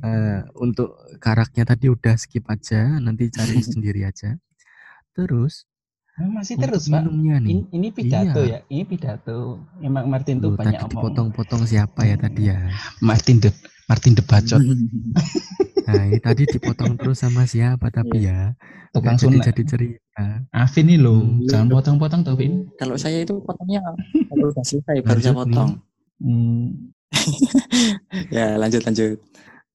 eh, 0.02 0.40
untuk 0.58 0.94
karaknya 1.20 1.64
tadi 1.68 1.88
udah 1.92 2.16
skip 2.16 2.46
aja, 2.48 3.00
nanti 3.00 3.28
cari 3.30 3.60
sendiri 3.74 4.04
aja. 4.06 4.36
Terus 5.14 5.66
Nah, 6.20 6.44
masih 6.44 6.60
terus, 6.60 6.92
Pak. 6.92 7.00
minumnya 7.00 7.40
nih. 7.40 7.50
Ini, 7.56 7.62
ini 7.72 7.88
pidato 7.96 8.44
Iya. 8.44 8.60
ya, 8.60 8.60
ini 8.68 8.84
pidato. 8.84 9.56
Emang 9.80 10.04
Martin 10.12 10.44
tuh 10.44 10.52
Loh, 10.52 10.60
banyak 10.60 10.76
tadi 10.76 10.84
omong. 10.84 10.92
dipotong-potong 10.92 11.64
siapa 11.64 12.02
ya 12.04 12.20
tadi 12.20 12.52
ya? 12.52 12.60
Martin 13.08 13.40
de 13.40 13.50
Martin 13.88 14.20
de 14.20 14.24
Bacot, 14.28 14.60
Nah, 15.88 16.06
ini 16.06 16.20
tadi 16.20 16.44
dipotong 16.46 17.00
terus 17.00 17.24
sama 17.24 17.48
siapa 17.48 17.88
tapi 17.90 18.28
ya? 18.28 18.52
tukang 18.92 19.16
sunat. 19.16 19.48
jadi 19.48 19.64
cerita. 19.64 20.26
Afin 20.52 20.92
nih 20.92 21.00
lo, 21.00 21.24
Hmm. 21.24 21.48
jangan 21.48 21.68
potong-potong 21.72 22.22
tuh, 22.28 22.36
Vin. 22.36 22.68
Kalau 22.76 23.00
saya 23.00 23.24
itu 23.24 23.40
potongnya 23.40 23.80
kalau 24.28 24.52
udah 24.52 24.66
selesai 24.68 25.00
baru 25.02 25.20
saya 25.24 25.34
potong. 25.40 25.70
Hmm, 26.20 26.92
Ya 28.30 28.60
lanjut 28.60 28.84
lanjut. 28.84 29.18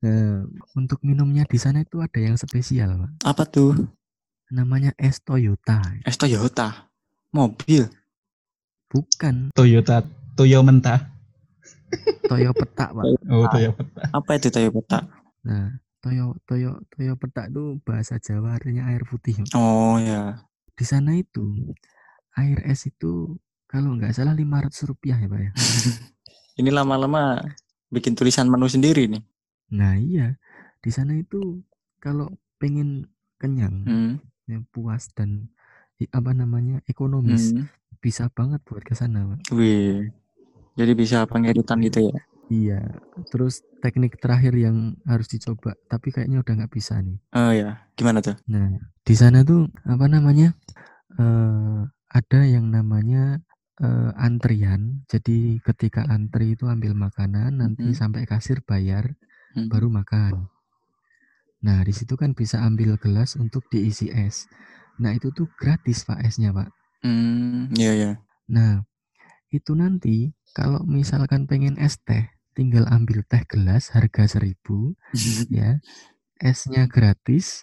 Nah, 0.05 0.45
untuk 0.77 1.01
minumnya 1.01 1.49
di 1.49 1.57
sana 1.57 1.81
itu 1.81 1.97
ada 1.99 2.21
yang 2.21 2.37
spesial, 2.37 2.93
Pak. 3.01 3.11
Apa 3.25 3.45
tuh? 3.49 3.89
Namanya 4.53 4.93
es 5.01 5.17
Toyota. 5.19 5.81
Es 6.05 6.21
Toyota. 6.21 6.93
Mobil. 7.33 7.89
Bukan. 8.87 9.49
Toyota, 9.51 10.05
Toyo 10.37 10.61
mentah. 10.61 11.11
toyo 12.27 12.51
petak 12.51 12.91
pak 12.91 13.05
Oh, 13.31 13.47
Toyo 13.47 13.71
peta. 13.71 14.03
Apa 14.11 14.35
itu 14.35 14.51
Toyo 14.51 14.67
Peta? 14.69 15.07
nah 15.45 15.71
toyo 16.03 16.35
toyo 16.43 16.83
toyo 16.91 17.15
petak 17.15 17.55
itu 17.55 17.79
bahasa 17.87 18.19
Jawa 18.19 18.59
artinya 18.59 18.91
air 18.91 19.07
putih 19.07 19.39
Pak. 19.39 19.55
Oh 19.55 19.97
ya. 19.97 20.43
di 20.75 20.83
sana 20.83 21.15
itu 21.15 21.55
air 22.35 22.59
es 22.67 22.83
itu 22.85 23.39
kalau 23.71 23.95
nggak 23.95 24.11
salah 24.11 24.35
500 24.35 24.91
rupiah 24.91 25.15
ya 25.17 25.29
pak 25.31 25.39
ya 25.39 25.51
Ini 26.61 26.71
lama-lama 26.71 27.39
bikin 27.89 28.15
tulisan 28.15 28.47
menu 28.47 28.67
sendiri 28.67 29.07
nih. 29.07 29.23
Nah 29.71 29.97
iya 29.97 30.37
di 30.85 30.91
sana 30.93 31.17
itu 31.17 31.63
kalau 32.03 32.29
pengen 32.61 33.09
kenyang 33.41 33.77
Hmm. 33.89 34.15
ya, 34.49 34.61
puas 34.73 35.09
dan 35.17 35.49
apa 36.13 36.33
namanya 36.37 36.85
ekonomis 36.91 37.57
hmm. 37.57 37.67
bisa 38.05 38.29
banget 38.33 38.61
buat 38.69 38.85
ke 38.85 38.93
sana 38.97 39.25
pak 39.25 39.41
Wih. 39.57 40.11
Jadi 40.79 40.93
bisa 40.99 41.25
pengeditan 41.31 41.79
gitu 41.87 42.01
ya. 42.11 42.19
iya 42.53 42.81
terus 43.31 43.65
teknik 43.81 44.17
terakhir 44.21 44.53
yang 44.57 44.97
harus 45.09 45.29
dicoba 45.33 45.77
tapi 45.89 46.13
kayaknya 46.13 46.41
udah 46.45 46.55
nggak 46.65 46.73
bisa 46.75 46.99
nih 47.01 47.19
Oh 47.35 47.51
ya. 47.51 47.83
Gimana 47.99 48.23
tuh? 48.23 48.37
Nah, 48.49 48.69
di 49.05 49.15
sana 49.17 49.41
tuh 49.45 49.69
apa 49.89 50.07
namanya? 50.09 50.53
eh 51.21 51.81
ada 52.15 52.41
yang 52.47 52.71
namanya 52.71 53.41
eh, 53.83 54.11
antrian. 54.27 55.03
Jadi 55.11 55.59
ketika 55.67 56.07
antri 56.07 56.55
itu 56.55 56.65
ambil 56.71 56.95
makanan, 56.95 57.59
nanti 57.63 57.91
Mhm. 57.91 57.99
sampai 58.01 58.23
kasir 58.29 58.63
bayar, 58.63 59.15
Hmm. 59.55 59.71
baru 59.71 59.89
makan. 59.91 60.51
Nah, 61.65 61.81
di 61.87 61.95
situ 61.97 62.15
kan 62.21 62.37
bisa 62.37 62.61
ambil 62.61 63.01
gelas 63.01 63.41
untuk 63.41 63.65
diisi 63.73 64.13
es. 64.13 64.45
Nah, 65.01 65.17
itu 65.17 65.33
tuh 65.33 65.49
gratis 65.57 66.05
Pak 66.05 66.21
esnya, 66.21 66.53
Pak. 66.53 66.69
Hmm. 67.01 67.73
Iya 67.73 67.93
ya. 67.97 68.13
Nah, 68.53 68.85
itu 69.49 69.73
nanti 69.73 70.35
kalau 70.53 70.85
misalkan 70.85 71.49
pengen 71.49 71.81
es 71.81 71.97
teh, 72.05 72.29
tinggal 72.53 72.85
ambil 72.93 73.25
teh 73.25 73.43
gelas 73.49 73.91
harga 73.97 74.29
seribu, 74.29 74.93
ya 75.51 75.81
esnya 76.43 76.85
gratis 76.91 77.63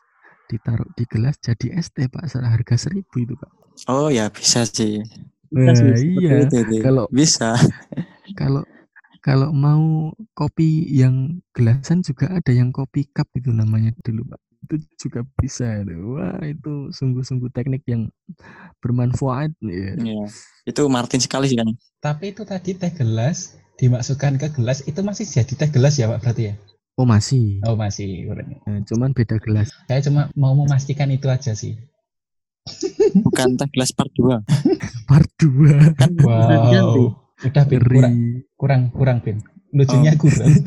ditaruh 0.49 0.87
di 0.97 1.07
gelas 1.07 1.39
jadi 1.39 1.79
es 1.79 1.91
teh 1.95 2.07
pak 2.11 2.27
harga 2.27 2.75
seribu 2.75 3.23
itu 3.23 3.35
pak 3.39 3.51
Oh 3.89 4.13
ya 4.13 4.29
bisa 4.29 4.61
sih. 4.61 5.01
Nah, 5.49 5.73
Bisa 5.73 5.89
iya 5.97 6.33
itu 6.45 6.61
kalau 6.85 7.09
bisa. 7.09 7.57
kalau 8.39 8.61
kalau 9.21 9.53
mau 9.53 10.09
kopi 10.33 10.89
yang 10.89 11.39
gelasan 11.53 12.01
juga 12.01 12.33
ada 12.33 12.49
yang 12.49 12.73
kopi 12.73 13.05
cup 13.13 13.29
itu 13.37 13.53
namanya 13.53 13.93
dulu 14.01 14.33
pak 14.33 14.41
itu 14.65 14.75
juga 14.97 15.21
bisa 15.37 15.81
itu. 15.81 15.93
wah 16.17 16.37
itu 16.45 16.89
sungguh-sungguh 16.93 17.49
teknik 17.53 17.85
yang 17.89 18.09
bermanfaat 18.81 19.53
ya 19.61 19.97
Iya. 19.97 20.25
Itu 20.65 20.85
Martin 20.89 21.17
sekali 21.17 21.49
sih 21.49 21.57
kan. 21.57 21.73
Tapi 22.01 22.33
itu 22.33 22.45
tadi 22.45 22.77
teh 22.77 22.93
gelas 22.93 23.57
dimasukkan 23.81 24.37
ke 24.37 24.47
gelas 24.53 24.85
itu 24.85 25.01
masih 25.01 25.25
jadi 25.25 25.53
teh 25.57 25.69
gelas 25.73 25.97
ya 25.97 26.05
Pak 26.09 26.21
berarti 26.21 26.53
ya? 26.53 26.55
oh 27.01 27.07
masih 27.07 27.57
Oh 27.65 27.73
masih. 27.73 28.29
Nah, 28.67 28.83
cuman 28.85 29.09
beda 29.15 29.41
gelas 29.41 29.73
Saya 29.89 30.05
cuma 30.05 30.29
mau 30.37 30.53
memastikan 30.53 31.09
itu 31.09 31.25
aja 31.33 31.57
sih. 31.57 31.77
Bukan 33.25 33.57
teh 33.57 33.69
gelas 33.73 33.89
part 33.97 34.13
2. 34.13 34.37
part 35.09 35.29
2 35.41 35.97
Kan. 35.97 36.11
Wow. 36.21 37.17
Udah 37.41 37.63
Bin, 37.65 37.81
kurang 37.81 38.15
kurang 38.55 38.81
kurang 38.91 39.17
Bin. 39.19 39.37
Lucunya 39.71 40.13
kurang. 40.15 40.51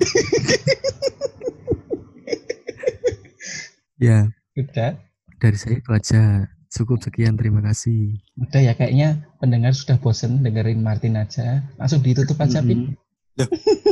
ya 4.00 4.26
Udah. 4.54 4.98
dari 5.38 5.56
saya 5.56 5.78
itu 5.78 5.90
aja 5.90 6.22
cukup 6.68 6.98
sekian 7.00 7.38
terima 7.38 7.62
kasih 7.62 8.18
Udah 8.36 8.60
ya 8.60 8.74
kayaknya 8.74 9.22
pendengar 9.38 9.70
sudah 9.70 9.94
bosen 9.96 10.42
dengerin 10.42 10.82
Martin 10.82 11.14
aja. 11.14 11.62
Langsung 11.78 12.02
ditutup 12.02 12.34
aja 12.36 12.58
Bin. 12.60 12.94
Mm-mm. 13.38 13.46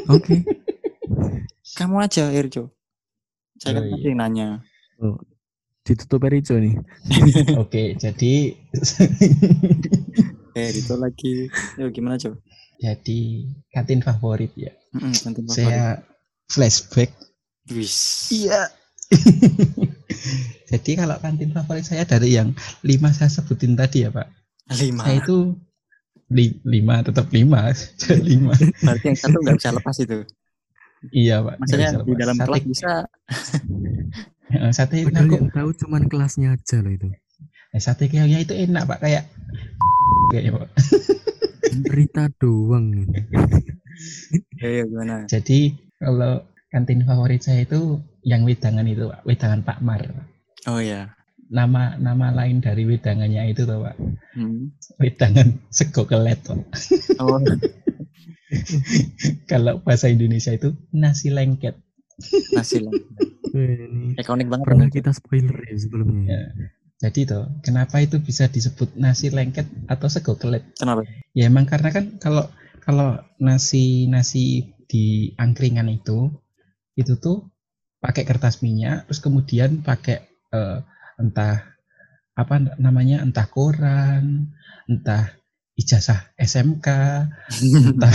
oke 0.09 0.37
Kamu 1.79 1.97
aja 1.99 2.29
Irjo. 2.29 2.69
Saya 3.57 3.79
kan 3.79 3.83
Oh, 3.87 3.91
tadi 3.95 4.05
yang 4.05 4.19
nanya. 4.19 4.49
ditutup 5.83 6.23
Erico 6.23 6.59
nih 6.59 6.75
Oke, 7.63 7.95
jadi 7.97 8.35
Eh 10.53 10.69
itu 10.69 10.95
lagi. 10.95 11.49
Yo 11.75 11.89
gimana 11.89 12.21
coba? 12.21 12.37
Jadi 12.83 13.21
kantin 13.71 14.03
favorit 14.03 14.51
ya. 14.59 14.75
Mm-mm, 14.99 15.15
kantin 15.15 15.47
favorit. 15.47 15.57
Saya 15.63 16.03
flashback 16.51 17.15
Wis. 17.71 18.27
Iya. 18.35 18.67
Jadi 20.73 20.91
kalau 20.99 21.15
kantin 21.23 21.55
favorit 21.55 21.87
saya 21.87 22.03
dari 22.03 22.35
yang 22.35 22.57
lima 22.83 23.15
saya 23.15 23.31
sebutin 23.31 23.79
tadi 23.79 24.03
ya 24.03 24.11
Pak. 24.11 24.27
Lima. 24.83 25.05
Saya 25.07 25.17
itu 25.23 25.55
li- 26.33 26.59
lima 26.67 27.05
tetap 27.05 27.29
lima, 27.31 27.71
lima. 28.31 28.57
Berarti 28.83 29.05
yang 29.13 29.19
satu 29.21 29.39
nggak 29.39 29.57
bisa 29.63 29.71
lepas 29.71 29.97
itu. 30.03 30.19
iya 31.15 31.39
Pak. 31.45 31.55
Maksudnya 31.61 31.91
di 32.03 32.15
dalam 32.19 32.35
sate, 32.35 32.47
kelas 32.51 32.65
bisa. 32.67 32.93
sate 34.75 34.97
padahal 35.07 35.29
aku, 35.29 35.35
yang 35.39 35.49
tahu 35.55 35.71
cuman 35.87 36.03
kelasnya 36.13 36.49
aja 36.53 36.85
loh 36.85 36.93
itu 36.93 37.09
eh, 37.73 37.81
sate 37.81 38.13
keongnya 38.13 38.45
itu 38.45 38.53
enak 38.53 38.85
Pak 38.85 38.99
kayak 39.01 39.25
kayaknya 40.33 40.51
Pak. 40.57 40.69
Berita 41.87 42.29
doang. 42.39 43.07
Ya, 44.59 44.69
ya 44.69 44.83
gimana? 44.89 45.27
Jadi 45.29 45.77
kalau 45.99 46.43
kantin 46.73 47.05
favorit 47.05 47.43
saya 47.45 47.63
itu 47.63 48.01
yang 48.25 48.43
wedangan 48.43 48.87
itu 48.89 49.09
Pak, 49.09 49.23
wedangan 49.27 49.61
Pak 49.63 49.79
Mar. 49.83 50.03
Oh 50.67 50.81
ya. 50.81 51.13
Nama 51.53 52.01
nama 52.01 52.33
lain 52.33 52.65
dari 52.65 52.89
wedangannya 52.89 53.53
itu 53.53 53.69
tuh 53.69 53.85
Pak. 53.85 53.97
Hmm. 54.35 54.73
Wedangan 54.97 55.61
sego 55.69 56.09
kelet 56.09 56.41
Pak. 56.41 56.59
Oh, 57.21 57.39
Kalau 59.51 59.81
bahasa 59.81 60.13
Indonesia 60.13 60.53
itu 60.53 60.77
nasi 60.93 61.33
lengket. 61.33 61.77
nasi 62.53 62.79
ini 62.79 62.93
Ikonik 64.21 64.49
banget. 64.49 64.65
pernah 64.69 64.89
kita 64.93 65.11
spoiler 65.13 65.57
ya 65.65 65.77
sebelumnya 65.77 66.25
Ya. 66.29 66.43
Jadi 67.03 67.27
tuh, 67.27 67.51
kenapa 67.67 67.99
itu 67.99 68.23
bisa 68.23 68.47
disebut 68.47 68.95
nasi 68.95 69.35
lengket 69.35 69.67
atau 69.91 70.07
sego 70.07 70.39
kelet? 70.39 70.63
Kenapa? 70.79 71.03
Ya 71.35 71.51
emang 71.51 71.67
karena 71.67 71.91
kan 71.91 72.15
kalau 72.23 72.47
kalau 72.79 73.19
nasi 73.43 74.07
nasi 74.07 74.71
di 74.87 75.35
angkringan 75.35 75.91
itu 75.91 76.31
itu 76.95 77.19
tuh 77.19 77.51
pakai 77.99 78.23
kertas 78.23 78.63
minyak, 78.63 79.11
terus 79.11 79.19
kemudian 79.19 79.83
pakai 79.83 80.23
eh, 80.55 80.79
entah 81.19 81.75
apa 82.39 82.55
namanya, 82.79 83.21
entah 83.21 83.51
koran, 83.51 84.55
entah 84.87 85.42
ijazah 85.73 86.37
SMK, 86.37 86.87
entah 87.65 88.15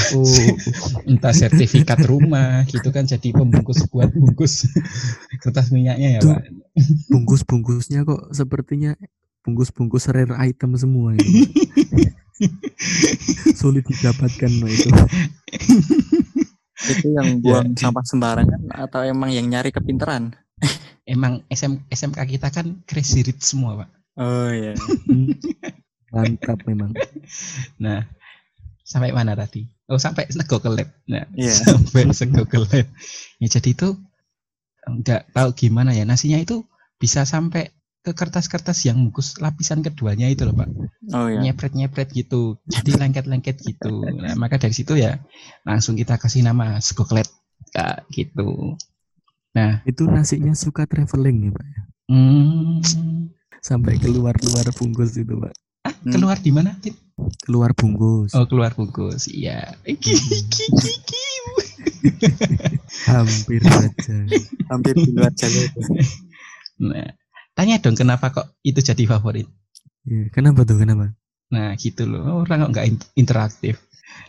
entah 1.09 1.33
sertifikat 1.33 1.97
rumah 2.05 2.61
gitu 2.69 2.93
kan 2.93 3.03
jadi 3.03 3.33
pembungkus 3.33 3.81
buat 3.89 4.13
bungkus 4.13 4.69
kertas 5.41 5.73
minyaknya 5.73 6.17
ya 6.17 6.19
Tuh. 6.21 6.37
Pak. 6.37 6.41
bungkus-bungkusnya 7.09 8.05
kok 8.05 8.29
sepertinya 8.29 8.93
bungkus-bungkus 9.41 10.05
rare 10.13 10.37
item 10.37 10.77
semua 10.77 11.17
itu 11.17 11.49
sulit 13.59 13.83
didapatkan 13.89 14.51
loh 14.61 14.69
itu 14.69 14.89
itu 16.93 17.07
yang 17.09 17.41
buang 17.41 17.73
Ya. 17.73 17.89
sampah 17.89 18.05
sembarangan 18.05 18.69
atau 18.69 19.01
emang 19.01 19.33
yang 19.33 19.49
nyari 19.49 19.73
kepinteran? 19.73 20.37
Emang 21.03 21.41
SM, 21.49 21.89
SMK 21.89 22.19
kita 22.27 22.53
kan 22.53 22.83
crazy 22.85 23.25
rich 23.25 23.41
semua 23.41 23.81
Pak. 23.81 23.89
Oh 24.19 24.51
iya. 24.51 24.75
Mantap 26.11 26.63
memang 26.67 26.91
Nah, 27.83 28.03
sampai 28.83 29.11
mana 29.11 29.35
tadi? 29.35 29.67
Oh, 29.87 29.99
sampai 29.99 30.27
sego. 30.31 30.59
Nah, 31.07 31.25
Iya. 31.35 31.53
sampai 31.67 32.11
sego. 32.15 32.43
Ya 33.39 33.47
jadi 33.47 33.69
itu 33.75 33.95
nggak 34.87 35.35
tahu 35.35 35.49
gimana 35.51 35.91
ya 35.91 36.07
nasinya 36.07 36.39
itu 36.39 36.63
bisa 36.95 37.27
sampai 37.27 37.75
ke 38.07 38.15
kertas-kertas 38.15 38.87
yang 38.87 39.03
bungkus 39.03 39.35
lapisan 39.43 39.83
keduanya 39.83 40.31
itu 40.31 40.47
loh 40.47 40.55
Pak. 40.55 40.69
Oh 41.11 41.27
iya. 41.27 41.43
Nyepret-nyepret 41.43 42.15
gitu. 42.15 42.55
Jadi 42.63 42.95
lengket-lengket 42.95 43.59
gitu. 43.67 44.07
Nah, 44.07 44.31
maka 44.39 44.55
dari 44.55 44.71
situ 44.71 44.95
ya 44.95 45.19
langsung 45.67 45.99
kita 45.99 46.15
kasih 46.15 46.47
nama 46.47 46.79
sego 46.79 47.03
kelet 47.03 47.27
Kak, 47.75 48.07
gitu. 48.15 48.79
itu 49.83 50.05
nasinya 50.05 50.53
suka 50.53 50.85
traveling 50.85 51.49
ya 51.49 51.51
pak 51.51 51.65
ya? 51.65 51.81
Hmm. 52.07 52.79
sampai 53.59 53.99
keluar-luar 53.99 54.63
bungkus 54.71 55.17
itu 55.19 55.33
pak 55.35 55.51
Ah, 56.07 56.11
keluar 56.15 56.39
di 56.39 56.51
mana? 56.55 56.71
Tit? 56.79 56.95
keluar 57.41 57.73
bungkus 57.73 58.29
Oh, 58.37 58.45
keluar 58.45 58.77
bungkus. 58.77 59.25
Iya. 59.27 59.73
Iki. 59.83 60.13
hampir 63.09 63.61
saja 63.65 64.15
Hampir 64.69 64.93
di 64.95 65.11
luar 65.11 65.33
jalur. 65.33 65.67
Nah, 66.77 67.09
tanya 67.57 67.81
dong 67.81 67.97
kenapa 67.97 68.29
kok 68.29 68.53
itu 68.61 68.79
jadi 68.79 69.03
favorit? 69.09 69.49
ya, 70.05 70.29
kenapa 70.31 70.63
tuh 70.63 70.77
kenapa 70.79 71.11
Nah, 71.51 71.73
gitu 71.79 72.05
loh. 72.05 72.43
Orang 72.45 72.67
kok 72.67 72.71
nggak 72.75 72.85
in- 72.87 73.09
interaktif. 73.17 73.81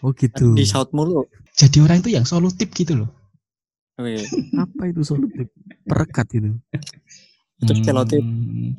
oh 0.03 0.15
gitu 0.15 0.55
Di 0.57 0.65
shout 0.67 0.91
mulu. 0.97 1.29
Jadi 1.55 1.83
orang 1.83 2.01
itu 2.03 2.11
yang 2.15 2.25
solutif 2.25 2.71
gitu 2.73 3.05
loh. 3.05 3.11
Oh, 3.99 4.07
iya. 4.07 4.23
apa 4.65 4.91
itu 4.91 5.03
solutif 5.03 5.51
perekat 5.85 6.27
itu 6.35 6.51
Terus 7.59 7.83
selotip. 7.83 8.23
Hmm. 8.23 8.79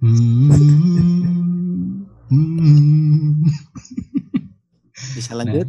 Hmm. 0.00 2.08
Hmm. 2.34 3.46
Bisa 5.14 5.32
Nah, 5.34 5.46
lanjut? 5.46 5.68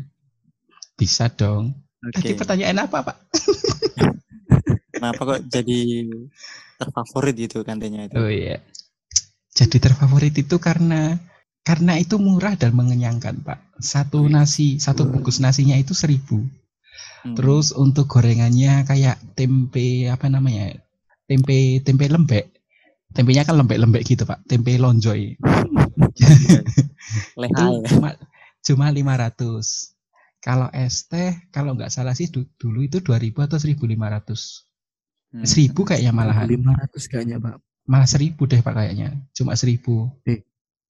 bisa 0.96 1.26
dong. 1.30 1.76
Tadi 2.02 2.34
Oke. 2.34 2.40
pertanyaan 2.40 2.88
apa, 2.88 2.98
Pak? 3.04 3.18
Kenapa 4.96 5.22
kok 5.22 5.40
jadi 5.52 6.08
terfavorit 6.80 7.36
gitu 7.36 7.62
kantinnya 7.68 8.08
itu? 8.10 8.16
Oh 8.16 8.32
iya. 8.32 8.64
Jadi 9.56 9.78
terfavorit 9.80 10.36
itu 10.36 10.56
karena 10.58 11.20
karena 11.66 11.98
itu 11.98 12.16
murah 12.22 12.54
dan 12.56 12.78
mengenyangkan, 12.78 13.42
Pak. 13.42 13.60
Satu 13.82 14.24
nasi, 14.30 14.78
satu 14.78 15.10
bungkus 15.10 15.42
nasinya 15.42 15.76
itu 15.76 15.92
seribu. 15.98 16.46
Hmm. 17.26 17.36
Terus 17.36 17.74
untuk 17.74 18.06
gorengannya 18.08 18.86
kayak 18.86 19.18
tempe 19.36 20.08
apa 20.08 20.30
namanya? 20.30 20.78
Tempe 21.26 21.82
tempe 21.82 22.06
lembek. 22.08 22.54
Tempenya 23.16 23.48
kan 23.48 23.56
lembek-lembek 23.58 24.04
gitu, 24.06 24.24
Pak. 24.28 24.44
Tempe 24.46 24.76
lonjoy. 24.76 25.40
Leha 27.42 27.50
itu 27.50 27.64
ya. 27.84 27.88
cuma 27.92 28.10
cuma 28.66 28.86
500. 28.92 29.96
Kalau 30.42 30.70
es 30.70 31.10
teh 31.10 31.34
kalau 31.50 31.74
nggak 31.74 31.90
salah 31.90 32.14
sih 32.14 32.30
du- 32.30 32.50
dulu 32.62 32.86
itu 32.86 33.02
2000 33.02 33.46
atau 33.50 33.58
1500. 33.58 34.70
Hmm. 35.34 35.46
1000 35.46 35.82
kayaknya 35.84 36.14
malahan. 36.14 36.46
500 36.46 37.12
kayaknya, 37.12 37.38
Pak. 37.42 37.56
Malah 37.86 38.10
1000 38.10 38.46
deh 38.46 38.62
Pak 38.62 38.74
kayaknya. 38.78 39.10
Cuma 39.34 39.58
1000. 39.58 40.14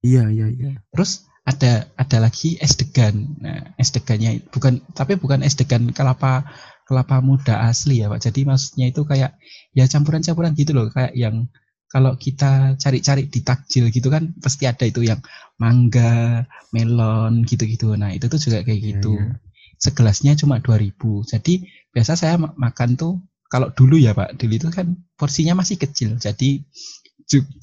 Iya, 0.06 0.30
iya, 0.30 0.48
iya. 0.52 0.72
Terus 0.94 1.26
ada 1.46 1.88
ada 1.96 2.18
lagi 2.20 2.58
es 2.62 2.74
degan. 2.76 3.38
Nah, 3.42 3.74
es 3.78 3.94
degannya 3.94 4.42
bukan 4.50 4.82
tapi 4.98 5.18
bukan 5.18 5.46
es 5.46 5.54
degan 5.58 5.94
kelapa 5.94 6.46
kelapa 6.86 7.22
muda 7.22 7.66
asli 7.66 8.02
ya, 8.02 8.10
Pak. 8.10 8.22
Jadi 8.22 8.46
maksudnya 8.46 8.86
itu 8.94 9.02
kayak 9.06 9.38
ya 9.74 9.86
campuran-campuran 9.90 10.54
gitu 10.54 10.78
loh, 10.78 10.90
kayak 10.94 11.14
yang 11.18 11.50
kalau 11.92 12.18
kita 12.20 12.76
cari-cari 12.76 13.30
di 13.30 13.40
takjil 13.46 13.88
gitu 13.94 14.12
kan 14.12 14.36
pasti 14.42 14.68
ada 14.68 14.84
itu 14.84 15.06
yang 15.06 15.22
mangga, 15.62 16.44
melon 16.76 17.46
gitu-gitu. 17.48 17.96
Nah, 17.96 18.12
itu 18.12 18.28
tuh 18.28 18.42
juga 18.42 18.66
kayak 18.66 18.80
Iya, 18.80 18.88
gitu. 19.00 19.14
iya. 19.16 19.40
Segelasnya 19.80 20.34
cuma 20.36 20.60
2000. 20.60 21.24
Jadi 21.24 21.68
biasa 21.94 22.20
saya 22.20 22.36
ma- 22.42 22.56
makan 22.58 23.00
tuh 23.00 23.24
kalau 23.48 23.72
dulu 23.72 23.96
ya, 23.96 24.12
Pak, 24.12 24.36
dulu 24.42 24.54
itu 24.58 24.68
kan 24.74 24.98
porsinya 25.16 25.56
masih 25.62 25.80
kecil. 25.80 26.18
Jadi 26.20 26.66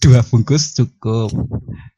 dua 0.03 0.27
bungkus 0.27 0.75
cukup 0.75 1.31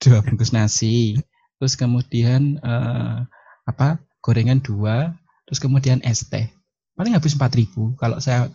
dua 0.02 0.20
bungkus 0.20 0.52
nasi 0.52 1.16
terus 1.56 1.80
kemudian 1.80 2.60
eh, 2.60 3.18
apa 3.64 3.96
gorengan 4.20 4.60
dua 4.60 5.16
terus 5.48 5.64
kemudian 5.64 6.04
es 6.04 6.28
teh 6.28 6.44
paling 6.92 7.16
habis 7.16 7.32
4000 7.34 7.96
kalau 7.96 8.20
saya 8.20 8.52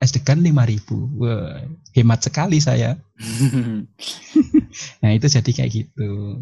es 0.00 0.10
degan 0.10 0.40
5000 0.40 0.80
wah 1.14 1.60
hemat 1.92 2.20
sekali 2.20 2.56
saya 2.56 2.96
nah 5.04 5.10
itu 5.10 5.26
jadi 5.26 5.50
kayak 5.52 5.70
gitu 5.70 6.40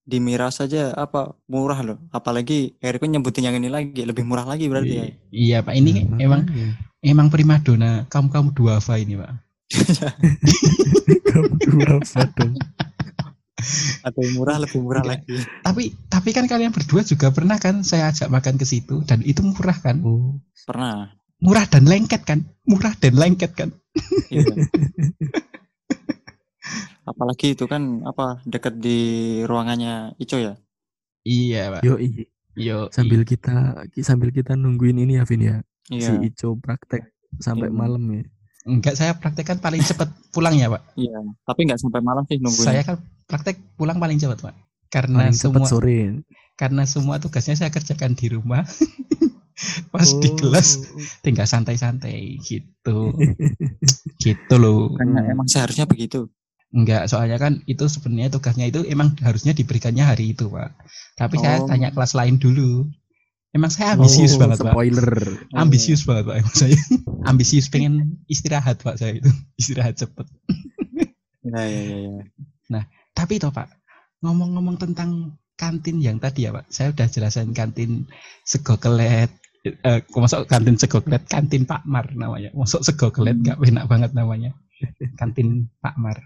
Di 0.00 0.18
Miras 0.18 0.58
saja 0.58 0.90
apa 0.92 1.38
murah 1.46 1.86
loh. 1.86 1.98
Apalagi 2.10 2.74
Eriko 2.78 3.06
nyebutin 3.06 3.46
yang 3.46 3.54
ini 3.54 3.70
lagi 3.70 4.02
lebih 4.02 4.22
murah 4.22 4.42
lagi 4.42 4.66
berarti 4.66 4.90
ya. 4.92 5.04
iya 5.30 5.58
pak 5.60 5.70
ini 5.72 6.02
Nah, 6.02 6.18
emang 6.18 6.40
makanya. 6.44 6.70
emang 7.00 7.26
primadona 7.28 7.90
kamu 8.06 8.26
kamu 8.28 8.48
duafa 8.50 8.98
ini 8.98 9.14
pak 9.14 9.30
Kamu 11.22 11.52
dua 11.62 11.94
apa 11.94 12.22
dong? 12.34 12.54
Yang 14.02 14.30
murah 14.34 14.56
lebih 14.58 14.80
murah 14.80 15.02
Enggak. 15.04 15.20
lagi. 15.22 15.36
tapi 15.62 15.82
tapi 16.08 16.30
kan 16.32 16.48
kalian 16.48 16.72
berdua 16.72 17.04
juga 17.04 17.30
pernah 17.30 17.60
kan 17.60 17.84
saya 17.84 18.10
ajak 18.10 18.32
makan 18.32 18.56
ke 18.56 18.64
situ 18.64 19.04
dan 19.04 19.20
itu 19.22 19.44
murah 19.44 19.76
kan 19.76 20.00
Oh, 20.02 20.40
Pernah. 20.66 21.12
Murah 21.40 21.66
dan 21.66 21.84
lengket 21.84 22.22
kan 22.22 22.40
murah 22.64 22.92
dan 22.96 23.14
lengket 23.16 23.52
kan 23.54 23.70
Iya. 24.30 24.46
Apalagi 27.02 27.58
itu 27.58 27.64
kan 27.66 28.04
apa 28.06 28.38
dekat 28.46 28.78
di 28.78 28.98
ruangannya 29.42 30.14
Ico 30.16 30.38
ya. 30.38 30.54
iya 31.20 31.68
pak 31.70 31.82
yo 31.82 31.98
iya. 31.98 32.24
yo 32.54 32.78
Sambil 32.92 33.24
kita 33.24 33.82
sambil 34.00 34.30
kita 34.30 34.54
nungguin 34.54 34.96
ini 34.96 35.18
ya, 35.18 35.24
Vin 35.24 35.42
ya. 35.42 35.56
Si 35.88 35.98
Iya. 35.98 36.22
Ico 36.22 36.54
praktek 36.56 37.02
sampai 37.38 37.68
Iya. 37.68 37.76
malam 37.76 38.02
ya. 38.06 38.22
enggak 38.62 38.94
saya 38.94 39.16
praktek 39.16 39.48
kan 39.48 39.58
paling 39.58 39.80
cepat 39.80 40.12
pulang 40.30 40.54
ya 40.54 40.68
pak 40.68 40.84
Iya. 40.94 41.18
Tapi 41.42 41.60
nggak 41.66 41.80
sampai 41.80 42.00
malam 42.00 42.22
sih 42.24 42.38
nungguin. 42.38 42.66
Saya 42.68 42.82
kan 42.84 42.96
praktek 43.26 43.56
pulang 43.74 43.96
paling 43.96 44.18
cepat, 44.18 44.38
Pak. 44.42 44.54
Karena 44.86 45.26
Paling 45.26 45.34
cepat 45.34 45.62
semua 45.62 45.66
sore. 45.66 45.98
karena 46.54 46.82
semua 46.84 47.16
tugasnya 47.16 47.54
saya 47.56 47.70
kerjakan 47.70 48.12
di 48.12 48.26
rumah. 48.28 48.62
Pas 49.92 50.08
di 50.08 50.28
Oh. 50.30 50.36
kelas 50.36 50.68
tinggal 51.20 51.44
santai-santai 51.44 52.40
gitu. 52.40 53.12
gitu 54.24 54.54
loh. 54.56 54.92
Bukannya 54.94 55.22
emang 55.32 55.46
seharusnya 55.48 55.84
begitu. 55.84 56.28
Enggak, 56.70 57.10
soalnya 57.10 57.34
kan 57.36 57.60
itu 57.66 57.90
sebenarnya 57.90 58.30
tugasnya 58.30 58.70
itu 58.70 58.86
emang 58.86 59.18
harusnya 59.26 59.50
diberikannya 59.50 60.06
hari 60.06 60.32
itu, 60.38 60.46
Pak. 60.46 60.70
Tapi 61.18 61.34
saya 61.42 61.60
Oh. 61.60 61.66
tanya 61.66 61.90
kelas 61.90 62.14
lain 62.14 62.38
dulu. 62.38 62.86
Emang 63.50 63.66
saya 63.74 63.98
ambisius 63.98 64.38
Oh, 64.38 64.46
banget, 64.46 64.62
Pak. 64.62 64.70
Spoiler. 64.70 65.10
Ambisius 65.58 66.06
banget, 66.06 66.24
Pak. 66.30 66.36
Emang 66.38 66.54
saya 66.54 66.76
ambisius 67.26 67.66
pengen 67.66 68.22
istirahat, 68.30 68.78
Pak, 68.78 69.02
saya 69.02 69.18
itu. 69.18 69.26
Istirahat 69.58 69.98
cepet. 69.98 70.26
Iya 71.42 71.62
iya 71.66 71.82
iya. 71.82 71.98
iya. 72.70 72.82
Tapi 73.10 73.42
toh 73.42 73.50
Pak, 73.50 73.68
ngomong-ngomong 74.22 74.78
tentang 74.78 75.34
kantin 75.58 75.98
yang 76.00 76.22
tadi 76.22 76.46
ya 76.46 76.54
Pak, 76.54 76.70
saya 76.70 76.94
udah 76.94 77.10
jelasin 77.10 77.50
kantin 77.50 78.06
sego 78.46 78.78
kelet, 78.78 79.28
eh, 79.64 80.00
masuk 80.08 80.48
kantin 80.48 80.76
sego 80.80 81.04
kelet, 81.04 81.24
kantin 81.28 81.68
Pak 81.68 81.84
Mar 81.84 82.08
namanya. 82.16 82.50
Masuk 82.56 82.80
sego 82.80 83.12
kelet 83.12 83.36
Hmm. 83.36 83.44
nggak 83.44 83.58
enak 83.60 83.86
banget 83.90 84.10
namanya. 84.16 84.50
Kantin 85.20 85.68
Pak 85.84 85.96
Mar. 86.00 86.16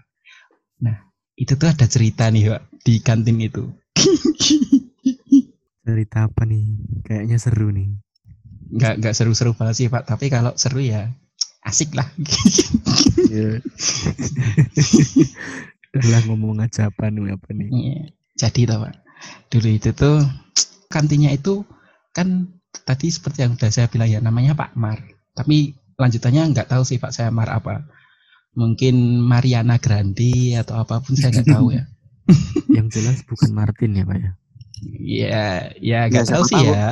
Nah, 0.79 0.95
itu 1.35 1.59
tuh 1.59 1.67
ada 1.67 1.83
cerita 1.87 2.31
nih 2.31 2.55
Pak 2.55 2.63
di 2.87 2.93
kantin 3.03 3.39
itu. 3.43 3.67
Cerita 5.85 6.25
apa 6.25 6.47
nih? 6.49 6.65
Kayaknya 7.05 7.37
seru 7.37 7.69
nih. 7.69 7.93
Nggak 8.73 8.93
nggak 9.03 9.13
seru-seru 9.13 9.53
banget 9.53 9.75
sih 9.77 9.87
Pak, 9.91 10.09
tapi 10.09 10.33
kalau 10.33 10.55
seru 10.57 10.81
ya 10.81 11.11
asik 11.65 11.93
lah. 11.93 12.07
Iya. 13.25 13.59
Udah 15.97 16.21
ngomong 16.29 16.61
aja 16.63 16.87
apa 16.93 17.09
nih 17.09 17.35
apa 17.35 17.49
nih? 17.51 17.69
Iya. 17.73 17.99
Jadi 18.35 18.67
toh 18.69 18.77
Pak, 18.85 18.93
dulu 19.51 19.69
itu 19.71 19.89
tuh 19.91 20.23
kantinnya 20.93 21.35
itu 21.35 21.65
kan 22.15 22.54
tadi 22.83 23.07
seperti 23.07 23.45
yang 23.47 23.55
udah 23.55 23.71
saya 23.71 23.87
bilang 23.87 24.09
ya 24.09 24.19
namanya 24.19 24.57
Pak 24.57 24.75
Mar. 24.75 24.99
Tapi 25.31 25.71
lanjutannya 25.95 26.51
nggak 26.51 26.67
tahu 26.71 26.83
sih 26.83 26.99
Pak 26.99 27.15
saya 27.15 27.29
Mar 27.31 27.47
apa. 27.47 27.87
Mungkin 28.55 29.19
Mariana 29.19 29.79
Grandi 29.79 30.55
atau 30.55 30.79
apa 30.79 30.99
pun 31.03 31.15
saya 31.15 31.31
nggak 31.31 31.49
tahu 31.55 31.75
ya. 31.75 31.83
Yang 32.75 32.87
jelas 32.99 33.17
bukan 33.23 33.51
Martin 33.53 33.95
ya 33.95 34.03
pak 34.03 34.17
ya. 34.17 34.31
Iya, 34.85 35.47
ya 35.79 35.99
nggak 36.09 36.25
Ya, 36.25 36.31
tahu 36.35 36.43
sih 36.43 36.57
tahu. 36.57 36.73
ya. 36.73 36.87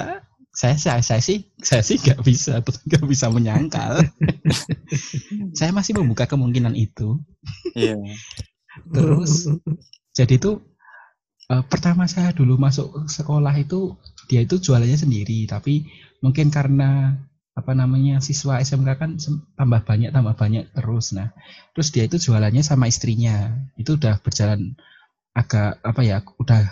Saya, 0.53 0.77
saya 0.77 1.01
saya 1.01 1.17
sih 1.17 1.49
saya 1.65 1.81
sih 1.81 1.97
nggak 1.97 2.21
bisa 2.21 2.61
nggak 2.87 3.05
bisa 3.09 3.25
menyangkal. 3.33 4.05
saya 5.57 5.71
masih 5.73 5.97
membuka 5.97 6.29
kemungkinan 6.29 6.77
itu. 6.77 7.17
Iya. 7.73 7.97
Terus 8.93 9.49
jadi 10.13 10.37
itu 10.37 10.61
eh, 11.51 11.63
pertama 11.67 12.03
saya 12.07 12.31
dulu 12.35 12.55
masuk 12.59 13.07
sekolah 13.09 13.53
itu 13.59 13.95
dia 14.29 14.41
itu 14.45 14.55
jualannya 14.59 14.97
sendiri. 14.99 15.45
Tapi 15.49 15.87
mungkin 16.23 16.47
karena 16.53 17.17
apa 17.53 17.71
namanya 17.77 18.17
siswa 18.17 18.57
SMK 18.57 18.89
kan 18.97 19.11
tambah 19.59 19.81
banyak 19.85 20.09
tambah 20.15 20.35
banyak 20.37 20.65
terus. 20.73 21.13
Nah 21.17 21.31
terus 21.75 21.89
dia 21.93 22.03
itu 22.07 22.17
jualannya 22.19 22.63
sama 22.65 22.87
istrinya. 22.89 23.51
Itu 23.79 23.99
udah 23.99 24.19
berjalan 24.23 24.75
agak 25.33 25.81
apa 25.83 26.01
ya 26.05 26.17
udah 26.39 26.63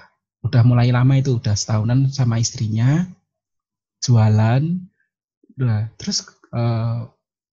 udah 0.47 0.61
mulai 0.65 0.89
lama 0.93 1.17
itu. 1.19 1.37
Udah 1.39 1.55
setahunan 1.57 2.09
sama 2.13 2.39
istrinya 2.41 3.05
jualan. 4.01 4.63
Nah 5.61 5.81
terus 5.99 6.25
eh, 6.53 6.99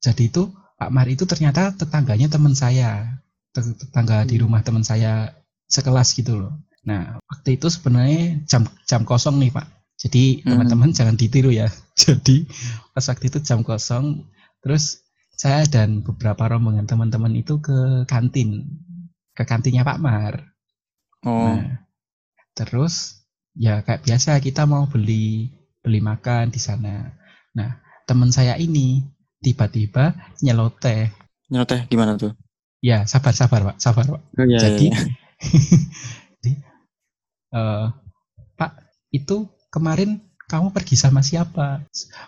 jadi 0.01 0.25
itu 0.31 0.43
Pak 0.79 0.91
Mar 0.95 1.11
itu 1.11 1.27
ternyata 1.27 1.75
tetangganya 1.75 2.31
teman 2.31 2.55
saya. 2.55 3.21
Tet- 3.51 3.81
tetangga 3.81 4.23
di 4.29 4.37
rumah 4.39 4.61
teman 4.63 4.85
saya 4.87 5.35
sekelas 5.69 6.15
gitu 6.15 6.39
loh. 6.39 6.53
Nah, 6.89 7.21
waktu 7.29 7.61
itu 7.61 7.69
sebenarnya 7.69 8.41
jam 8.49 8.65
jam 8.89 9.05
kosong 9.05 9.37
nih, 9.37 9.53
Pak. 9.53 9.67
Jadi 10.01 10.41
Hmm. 10.41 10.57
teman-teman 10.57 10.91
jangan 10.97 11.21
ditiru 11.21 11.53
ya. 11.53 11.69
Jadi 12.03 12.49
pas 12.97 13.05
waktu 13.05 13.29
itu 13.29 13.39
jam 13.45 13.61
kosong, 13.61 14.25
terus 14.65 15.05
saya 15.37 15.69
dan 15.69 16.01
beberapa 16.01 16.49
rombongan 16.49 16.89
teman-teman 16.89 17.37
itu 17.37 17.61
ke 17.61 18.09
kantin, 18.09 18.65
ke 19.37 19.45
kantinnya 19.45 19.85
Pak 19.85 20.01
Mar. 20.01 20.35
Oh. 21.29 21.61
Nah, 21.61 21.85
terus 22.57 23.23
ya 23.53 23.83
kayak 23.85 24.07
biasa 24.07 24.39
kita 24.41 24.65
mau 24.65 24.89
beli 24.89 25.51
beli 25.83 26.01
makan 26.01 26.51
di 26.51 26.59
sana. 26.63 27.11
Nah, 27.55 27.79
teman 28.09 28.33
saya 28.33 28.57
ini 28.57 29.05
tiba-tiba 29.45 30.15
nyeloteh. 30.43 31.11
Nyeloteh 31.53 31.87
gimana 31.91 32.19
tuh? 32.19 32.35
Ya, 32.79 33.03
sabar 33.11 33.35
sabar, 33.35 33.75
Pak, 33.75 33.77
sabar, 33.83 34.07
Pak. 34.07 34.23
Oh, 34.39 34.47
iya, 34.47 34.63
Jadi, 34.63 34.95
iya. 34.95 34.99
Eh, 37.49 37.87
Pak, 38.59 38.73
itu 39.15 39.49
kemarin 39.73 40.21
kamu 40.49 40.73
pergi 40.73 40.97
sama 40.97 41.21
siapa? 41.21 41.85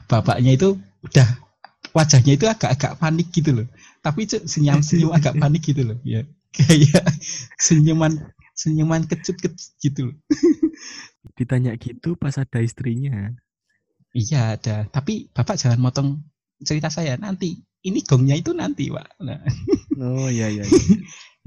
Bapaknya 0.08 0.52
itu 0.56 0.76
udah 1.04 1.28
wajahnya 1.96 2.36
itu 2.36 2.46
agak-agak 2.46 3.00
panik 3.00 3.28
gitu 3.32 3.50
loh. 3.62 3.66
Tapi 4.04 4.28
senyum-senyum 4.28 5.12
agak 5.12 5.36
panik 5.42 5.64
gitu 5.64 5.82
loh. 5.84 5.98
Ya, 6.04 6.24
kayak 6.56 7.04
senyuman 7.56 8.32
senyuman 8.54 9.08
kecut-kecut 9.08 9.56
gitu 9.80 10.12
loh. 10.12 10.16
Ditanya 11.38 11.76
gitu 11.80 12.16
pas 12.16 12.36
ada 12.36 12.60
istrinya. 12.60 13.32
Iya 14.10 14.58
ada, 14.58 14.76
tapi 14.90 15.30
bapak 15.30 15.56
jangan 15.56 15.80
motong 15.80 16.08
cerita 16.60 16.92
saya 16.92 17.16
nanti. 17.16 17.62
Ini 17.80 18.04
gongnya 18.04 18.36
itu 18.36 18.52
nanti, 18.52 18.92
pak. 18.92 19.08
Nah, 19.24 19.40
Oh 19.96 20.28
iya 20.28 20.52
iya. 20.52 20.68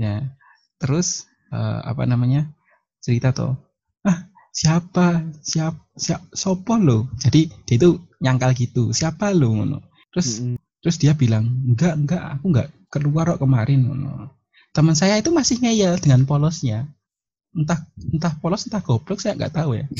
ya. 0.02 0.34
Terus 0.82 1.30
eh, 1.54 1.80
apa 1.86 2.10
namanya 2.10 2.50
cerita 3.04 3.36
toh? 3.36 3.60
Ah 4.08 4.32
siapa 4.56 5.28
siap 5.44 5.76
siap 6.00 6.24
sopo 6.32 6.80
lo? 6.80 7.12
Jadi 7.20 7.52
dia 7.68 7.76
itu 7.76 8.00
nyangkal 8.24 8.56
gitu. 8.56 8.96
Siapa 8.96 9.36
lo? 9.36 9.52
ngono. 9.60 9.84
Terus 10.16 10.40
Mm-mm. 10.40 10.56
terus 10.80 10.96
dia 10.96 11.12
bilang 11.12 11.44
enggak 11.68 12.00
enggak 12.00 12.24
aku 12.40 12.46
enggak 12.56 12.68
keluar 12.88 13.36
kok 13.36 13.44
kemarin. 13.44 13.84
ngono. 13.92 14.32
Teman 14.72 14.96
saya 14.96 15.20
itu 15.20 15.30
masih 15.30 15.60
ngeyel 15.60 16.00
dengan 16.00 16.24
polosnya. 16.24 16.88
Entah 17.54 17.78
entah 18.10 18.34
polos 18.42 18.66
entah 18.66 18.82
goblok 18.82 19.22
saya 19.22 19.38
nggak 19.38 19.54
tahu 19.54 19.78
ya. 19.78 19.86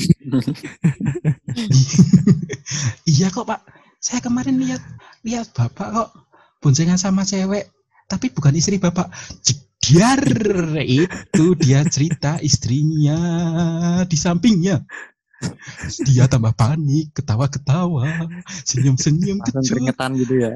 iya 3.14 3.30
kok 3.30 3.46
pak, 3.46 3.62
saya 4.02 4.18
kemarin 4.18 4.58
lihat 4.58 4.82
lihat 5.22 5.54
bapak 5.54 5.88
kok 5.94 6.10
boncengan 6.58 6.98
sama 6.98 7.22
cewek, 7.22 7.70
tapi 8.10 8.34
bukan 8.34 8.58
istri 8.58 8.82
bapak. 8.82 9.06
Jediar 9.84 10.24
itu 10.80 11.44
dia 11.60 11.84
cerita 11.84 12.40
istrinya 12.40 13.20
di 14.08 14.16
sampingnya. 14.16 14.80
Dia 16.08 16.24
tambah 16.24 16.56
panik, 16.56 17.12
ketawa-ketawa, 17.12 18.08
senyum-senyum 18.64 19.44
Langsung 19.44 19.60
kecut, 19.60 19.68
keringetan 19.76 20.10
gitu 20.16 20.34
ya. 20.40 20.52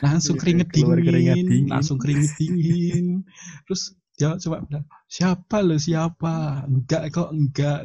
langsung 0.00 0.40
Iya, 0.40 0.40
keringet 0.40 0.68
dingin, 0.72 0.96
keringat 1.04 1.36
dingin. 1.44 1.68
langsung 1.68 1.96
keringet 2.00 2.32
dingin. 2.40 3.06
Terus 3.68 4.00
dia 4.16 4.40
coba 4.40 4.64
bilang, 4.64 4.88
siapa 5.12 5.60
lo 5.60 5.76
siapa? 5.76 6.64
Enggak 6.64 7.12
kok 7.12 7.36
enggak. 7.36 7.84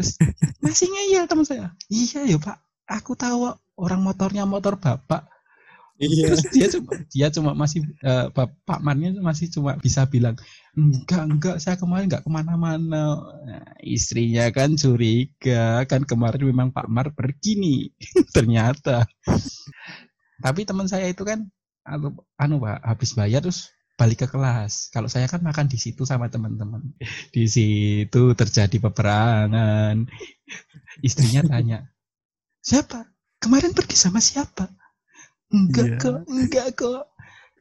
Terus 0.00 0.16
masih 0.64 0.88
ngeyel 0.88 1.28
teman 1.28 1.44
saya. 1.44 1.76
Iya 1.92 2.24
ya 2.24 2.40
pak, 2.40 2.56
aku 2.88 3.12
tahu 3.20 3.52
orang 3.76 4.00
motornya 4.00 4.48
motor 4.48 4.80
bapak. 4.80 5.28
Iya. 6.00 6.32
Terus 6.32 6.44
dia 6.48 6.66
cuma 6.72 6.90
dia 7.12 7.28
cuma 7.28 7.50
masih 7.52 7.84
eh, 8.00 8.26
Pak 8.32 8.80
Marnya 8.80 9.12
masih 9.20 9.52
cuma 9.52 9.76
bisa 9.76 10.08
bilang 10.08 10.32
enggak 10.72 11.22
enggak 11.28 11.56
saya 11.60 11.76
kemarin 11.76 12.08
enggak 12.08 12.24
ke 12.24 12.30
mana-mana. 12.32 13.20
Nah, 13.20 13.64
istrinya 13.84 14.48
kan 14.48 14.80
curiga 14.80 15.84
kan 15.84 16.08
kemarin 16.08 16.48
memang 16.48 16.72
Pak 16.72 16.88
Mar 16.88 17.12
pergi 17.12 17.60
nih 17.60 17.80
ternyata. 18.36 19.04
Tapi 20.40 20.64
teman 20.64 20.88
saya 20.88 21.04
itu 21.12 21.20
kan 21.20 21.44
anu, 21.84 22.16
anu 22.40 22.64
Pak 22.64 22.80
habis 22.80 23.12
bayar 23.12 23.44
terus 23.44 23.68
balik 24.00 24.24
ke 24.24 24.26
kelas. 24.32 24.88
Kalau 24.88 25.12
saya 25.12 25.28
kan 25.28 25.44
makan 25.44 25.68
di 25.68 25.76
situ 25.76 26.08
sama 26.08 26.32
teman-teman. 26.32 26.80
Di 27.28 27.44
situ 27.44 28.32
terjadi 28.32 28.80
peperangan. 28.80 30.08
Istrinya 31.04 31.44
tanya, 31.44 31.84
siapa? 32.64 33.04
Kemarin 33.36 33.76
pergi 33.76 34.00
sama 34.00 34.24
siapa? 34.24 34.79
Enggak 35.50 35.86
Iya. 35.86 35.98
kok, 35.98 36.18
enggak 36.30 36.66
kok. 36.78 37.02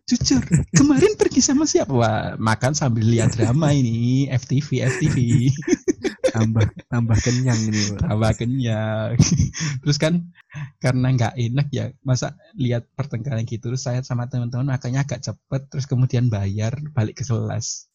Jujur, 0.10 0.42
kemarin 0.74 1.14
pergi 1.22 1.38
sama 1.38 1.70
siapa? 1.70 1.94
Wah, 1.94 2.34
makan 2.42 2.74
sambil 2.74 3.06
lihat 3.06 3.30
drama 3.30 3.70
ini, 3.70 4.26
FTV, 4.26 4.82
FTV. 4.90 5.18
Tambah 6.34 6.66
tambah 6.90 7.18
kenyang 7.22 7.62
ini. 7.70 7.94
Pak. 7.94 8.10
Tambah 8.10 8.32
kenyang. 8.38 9.14
Terus 9.86 9.98
kan 10.02 10.34
karena 10.82 11.14
nggak 11.14 11.34
enak 11.38 11.68
ya, 11.70 11.94
masa 12.02 12.34
lihat 12.58 12.90
pertengkaran 12.98 13.46
gitu. 13.46 13.70
Terus 13.70 13.86
saya 13.86 14.02
sama 14.02 14.26
teman-teman 14.26 14.74
makanya 14.74 15.06
agak 15.06 15.22
cepet, 15.22 15.62
terus 15.70 15.86
kemudian 15.86 16.26
bayar 16.26 16.74
balik 16.90 17.22
ke 17.22 17.24
kelas. 17.26 17.86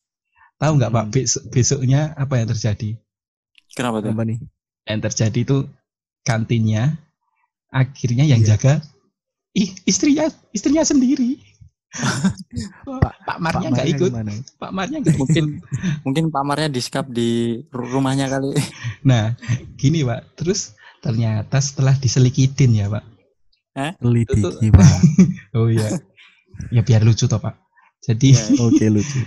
Tahu 0.59 0.79
nggak 0.79 0.91
Pak, 0.95 1.05
Hmm. 1.11 1.15
besok, 1.15 1.43
besoknya 1.51 2.15
apa 2.15 2.39
yang 2.39 2.47
terjadi? 2.47 2.91
Kenapa 3.75 4.07
tuh? 4.07 4.15
Apa 4.15 4.23
nih? 4.23 4.39
Yang 4.87 5.01
terjadi 5.11 5.39
itu 5.43 5.59
kantinnya, 6.23 6.95
akhirnya 7.75 8.23
yang 8.23 8.39
Iya. 8.47 8.55
jaga 8.55 8.87
istrinya 9.87 10.27
istrinya 10.51 10.83
sendiri. 10.83 11.39
Pak, 12.85 13.15
Pak 13.23 13.39
Marnya 13.39 13.71
nggak 13.71 13.87
Marnya 13.87 13.95
ikut. 13.95 14.11
gimana? 14.11 14.33
Pak 14.59 14.71
Marnya 14.75 14.99
nggak. 14.99 15.15
Mungkin 15.15 15.45
mungkin 16.03 16.25
pamarnya 16.35 16.67
diskap 16.67 17.07
di 17.07 17.63
ru- 17.71 17.87
rumahnya 17.87 18.27
kali. 18.27 18.51
Nah, 19.07 19.39
gini 19.79 20.03
Pak. 20.03 20.35
Terus 20.35 20.75
ternyata 20.99 21.63
setelah 21.63 21.95
diselikitin 21.95 22.75
ya 22.75 22.91
Pak. 22.91 23.05
Selidiki 23.75 24.71
pak. 24.71 24.87
Oh 25.59 25.67
iya. 25.67 25.99
ya 26.71 26.83
biar 26.83 27.03
lucu 27.03 27.27
toh 27.27 27.39
Pak. 27.39 27.55
Jadi 28.03 28.35
Iya. 28.35 28.59
Oke 28.59 28.87
lucu. 28.91 29.19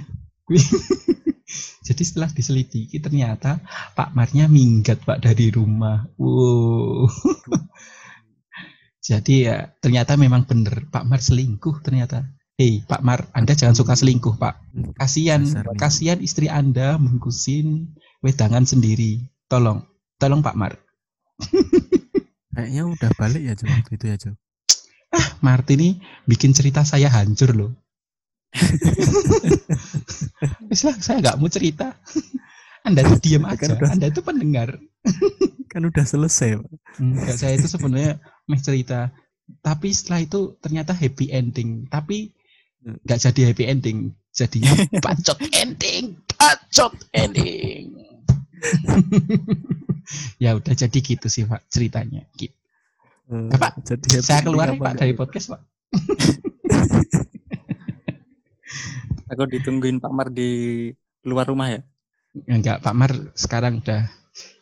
jadi 1.87 2.03
setelah 2.03 2.27
diselidiki 2.31 2.99
ternyata 2.99 3.63
Pak 3.95 4.11
Marnya 4.11 4.47
minggat 4.47 5.03
Pak 5.03 5.23
dari 5.23 5.51
rumah. 5.51 6.03
Wow. 6.19 7.07
Jadi 9.07 9.35
ya 9.39 9.57
ternyata 9.79 10.19
memang 10.19 10.43
bener 10.43 10.83
Pak 10.91 11.07
Mar 11.07 11.23
selingkuh 11.23 11.79
ternyata. 11.79 12.27
Hei 12.59 12.83
Pak 12.83 12.99
Mar, 13.05 13.31
Anda 13.31 13.55
jangan 13.55 13.77
suka 13.77 13.95
selingkuh 13.95 14.35
Pak. 14.35 14.59
Kasihan, 14.99 15.47
kasihan 15.79 16.19
istri 16.19 16.51
Anda 16.51 16.99
mengkusin 16.99 17.95
wedangan 18.19 18.67
sendiri. 18.67 19.31
Tolong, 19.47 19.87
tolong 20.19 20.43
Pak 20.43 20.57
Mar. 20.59 20.75
Kayaknya 22.57 22.83
udah 22.83 23.11
balik 23.15 23.43
ya 23.47 23.53
waktu 23.55 23.91
itu 23.95 24.05
ya 24.11 24.15
Jo. 24.19 24.31
Martin 25.39 25.79
ini 25.79 25.89
bikin 26.27 26.51
cerita 26.51 26.83
saya 26.83 27.07
hancur 27.07 27.55
loh. 27.55 27.71
Wes 30.67 30.83
lah, 30.83 30.97
saya 30.99 31.23
nggak 31.23 31.37
mau 31.39 31.47
cerita. 31.47 31.95
Anda 32.83 33.07
tuh 33.07 33.23
diam 33.23 33.47
Kan 33.47 33.55
aja. 33.55 33.87
Anda 33.87 34.11
itu 34.11 34.19
pendengar. 34.19 34.75
Kan 35.67 35.83
udah 35.87 36.05
selesai 36.07 36.59
pak. 36.59 36.71
Enggak, 36.99 37.35
saya 37.37 37.53
itu 37.59 37.67
sebenarnya 37.67 38.19
meh 38.47 38.61
cerita. 38.61 39.11
Tapi 39.63 39.91
setelah 39.95 40.23
itu 40.23 40.55
ternyata 40.59 40.91
happy 40.91 41.31
ending. 41.31 41.87
Tapi 41.87 42.31
nggak 42.83 43.19
jadi 43.29 43.41
happy 43.51 43.63
ending. 43.67 43.97
Jadinya 44.31 44.73
bacot 45.05 45.39
ending. 45.53 46.19
Bacot 46.35 46.93
ending. 47.13 47.93
ya 50.43 50.57
udah 50.57 50.73
jadi 50.73 50.97
gitu 50.97 51.27
sih 51.29 51.45
Pak 51.45 51.67
ceritanya. 51.69 52.25
Gitu. 52.33 52.55
Eh, 53.27 53.51
Ya, 53.51 53.57
Pak, 53.59 53.83
Jadi 53.83 54.07
happy 54.07 54.23
Saya 54.23 54.39
keluar 54.39 54.71
nih 54.71 54.79
Pak 54.79 54.93
dari 55.03 55.11
podcast 55.11 55.51
Pak. 55.51 55.61
Aku 59.35 59.43
ditungguin 59.51 59.99
Pak 59.99 60.11
Mar 60.15 60.31
di 60.31 60.87
luar 61.27 61.51
rumah 61.51 61.67
ya. 61.67 61.81
Enggak, 62.47 62.79
Pak 62.79 62.95
Mar 62.95 63.11
sekarang 63.35 63.83
udah 63.83 64.07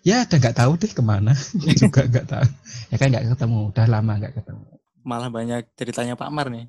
ya 0.06 0.24
udah 0.24 0.38
nggak 0.38 0.58
tahu 0.58 0.72
deh 0.78 0.92
ke 0.92 1.04
mana 1.04 1.34
juga 1.82 2.06
nggak 2.06 2.28
tahu. 2.30 2.48
Ya 2.94 2.96
kan 3.02 3.08
nggak 3.12 3.26
ketemu, 3.36 3.60
udah 3.74 3.86
lama 3.90 4.14
nggak 4.22 4.34
ketemu. 4.38 4.66
Malah 5.06 5.30
banyak 5.30 5.62
ceritanya 5.78 6.14
Pak 6.18 6.32
Mar 6.34 6.48
nih. 6.50 6.66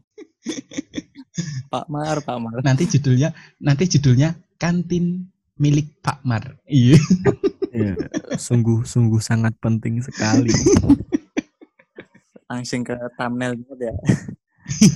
Pak 1.73 1.87
Mar, 1.93 2.17
Pak 2.25 2.39
Mar. 2.41 2.57
Nanti 2.65 2.89
judulnya 2.89 3.33
nanti 3.61 3.85
judulnya 3.87 4.37
kantin 4.57 5.29
milik 5.57 6.01
Pak 6.01 6.25
Mar. 6.25 6.57
Iya. 6.69 7.01
Iya, 7.77 7.93
sungguh 8.41 8.89
sungguh 8.89 9.21
sangat 9.21 9.53
penting 9.61 10.01
sekali. 10.01 10.49
Langsung 12.49 12.87
ke 12.87 12.97
thumbnail 13.21 13.59
gitu 13.61 13.75
ya. 13.77 13.93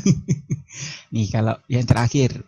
Nih 1.14 1.26
kalau 1.28 1.58
yang 1.66 1.84
terakhir, 1.84 2.40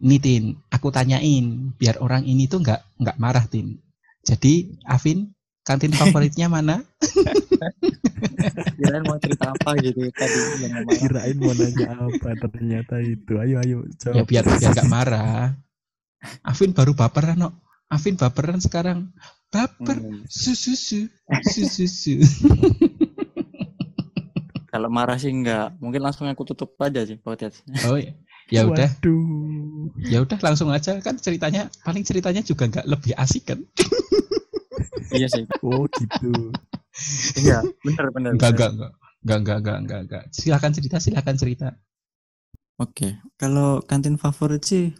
nih 0.00 0.20
Tin, 0.20 0.44
aku 0.72 0.88
tanyain 0.90 1.76
biar 1.76 2.00
orang 2.00 2.24
ini 2.24 2.48
tuh 2.50 2.64
nggak 2.64 2.98
nggak 2.98 3.16
marah 3.20 3.46
Tin. 3.46 3.78
Jadi 4.26 4.74
Afin 4.82 5.30
kantin 5.62 5.94
favoritnya 5.94 6.50
mana? 6.50 6.82
Kirain 8.76 9.02
mau 9.06 9.18
cerita 9.18 9.54
apa 9.54 9.70
gitu 9.80 10.10
tadi 10.14 10.38
yang. 10.66 10.82
Kirain 10.86 11.36
mau 11.38 11.54
nanya 11.54 11.88
apa 11.94 12.28
ternyata 12.50 12.98
itu. 13.02 13.32
Ayo 13.38 13.56
ayo 13.62 13.76
Ya 13.86 14.12
jawab. 14.12 14.26
biar 14.26 14.44
biar 14.46 14.70
nggak 14.74 14.90
marah. 14.90 15.54
Afin 16.42 16.74
baru 16.74 16.92
baperan 16.94 17.38
no. 17.38 17.50
Afin 17.86 18.18
baperan 18.18 18.58
sekarang. 18.58 19.14
Baper. 19.50 20.02
Hmm. 20.02 20.26
Susu 20.26 20.74
susu 20.74 21.06
susu. 21.66 22.18
Kalau 24.66 24.90
marah 24.92 25.16
sih 25.16 25.30
enggak. 25.32 25.78
Mungkin 25.80 26.02
langsung 26.02 26.26
aku 26.28 26.42
tutup 26.44 26.74
aja 26.82 27.06
sih 27.06 27.16
podcast. 27.16 27.62
Oh 27.88 27.96
ya. 27.96 28.12
Ya 28.46 28.62
udah, 28.62 28.86
ya 30.06 30.18
udah 30.22 30.38
langsung 30.38 30.70
aja 30.70 30.94
kan 31.02 31.18
ceritanya 31.18 31.66
paling 31.82 32.06
ceritanya 32.06 32.46
juga 32.46 32.70
nggak 32.70 32.86
lebih 32.86 33.12
asik 33.18 33.50
kan? 33.50 33.58
iya 35.18 35.26
sih. 35.26 35.42
Oh 35.66 35.82
gitu. 35.90 36.54
Iya, 37.36 37.66
benar 37.82 38.06
benar. 38.14 38.30
Enggak 38.38 38.50
enggak. 38.54 38.70
Enggak 39.26 39.38
enggak 39.42 39.56
enggak 39.58 39.78
enggak 39.82 40.00
enggak. 40.06 40.24
Silakan 40.30 40.72
cerita 40.72 40.96
silakan 41.02 41.36
cerita. 41.36 41.68
Oke, 42.76 43.18
kalau 43.40 43.80
kantin 43.82 44.20
favorit 44.20 44.62
sih, 44.62 44.92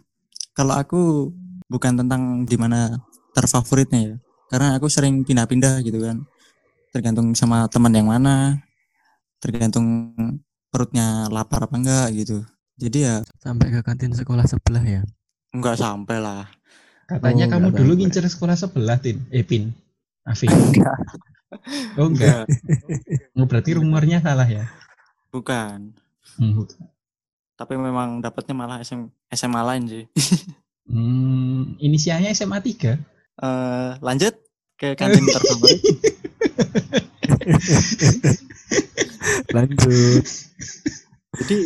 kalau 0.57 0.73
aku 0.73 1.29
bukan 1.69 1.93
tentang 2.03 2.41
di 2.43 2.57
mana 2.57 2.99
terfavoritnya 3.37 4.01
ya, 4.01 4.15
karena 4.49 4.67
aku 4.75 4.89
sering 4.89 5.21
pindah-pindah 5.21 5.85
gitu 5.85 6.01
kan, 6.01 6.25
tergantung 6.89 7.37
sama 7.37 7.69
teman 7.69 7.93
yang 7.93 8.09
mana, 8.09 8.57
tergantung 9.37 10.11
perutnya 10.73 11.29
lapar 11.29 11.69
apa 11.69 11.77
enggak 11.77 12.07
gitu. 12.17 12.41
Jadi 12.77 12.97
ya 13.01 13.21
Sampai 13.37 13.69
ke 13.69 13.81
kantin 13.81 14.11
sekolah 14.11 14.45
sebelah 14.45 14.81
ya. 14.81 15.01
enggak 15.49 15.75
sampai 15.75 16.17
lah. 16.17 16.45
Katanya 17.05 17.45
Oh, 17.47 17.49
kamu 17.49 17.65
enggak 17.67 17.79
dulu 17.79 17.89
sampai. 17.89 18.03
ngincer 18.03 18.23
sekolah 18.27 18.55
sebelah 18.55 18.97
Tin. 18.97 19.17
Eh 19.29 19.41
Pin. 19.41 19.69
Afin. 20.23 20.49
Enggak. 20.49 20.97
Oh 21.95 22.05
enggak. 22.05 22.43
Oh, 23.31 23.43
berarti 23.43 23.73
rumornya 23.73 24.19
salah 24.19 24.43
ya? 24.43 24.67
bukan. 25.27 25.91
Hmm, 26.35 26.51
bukan. 26.53 26.75
Tapi 27.55 27.73
memang 27.73 28.19
dapatnya 28.19 28.53
malah 28.53 28.77
SM, 28.79 29.07
SMA 29.31 29.61
lain 29.63 29.83
sih. 29.87 30.03
Hmm, 30.87 31.75
inisialnya 31.77 32.31
SMA 32.31 32.59
3. 32.59 32.99
Eh, 33.37 33.89
lanjut 33.97 34.33
ke 34.75 34.93
kantin 34.93 35.25
terfavorit. 35.25 35.81
Lanjut. 39.49 40.23
Jadi 41.37 41.57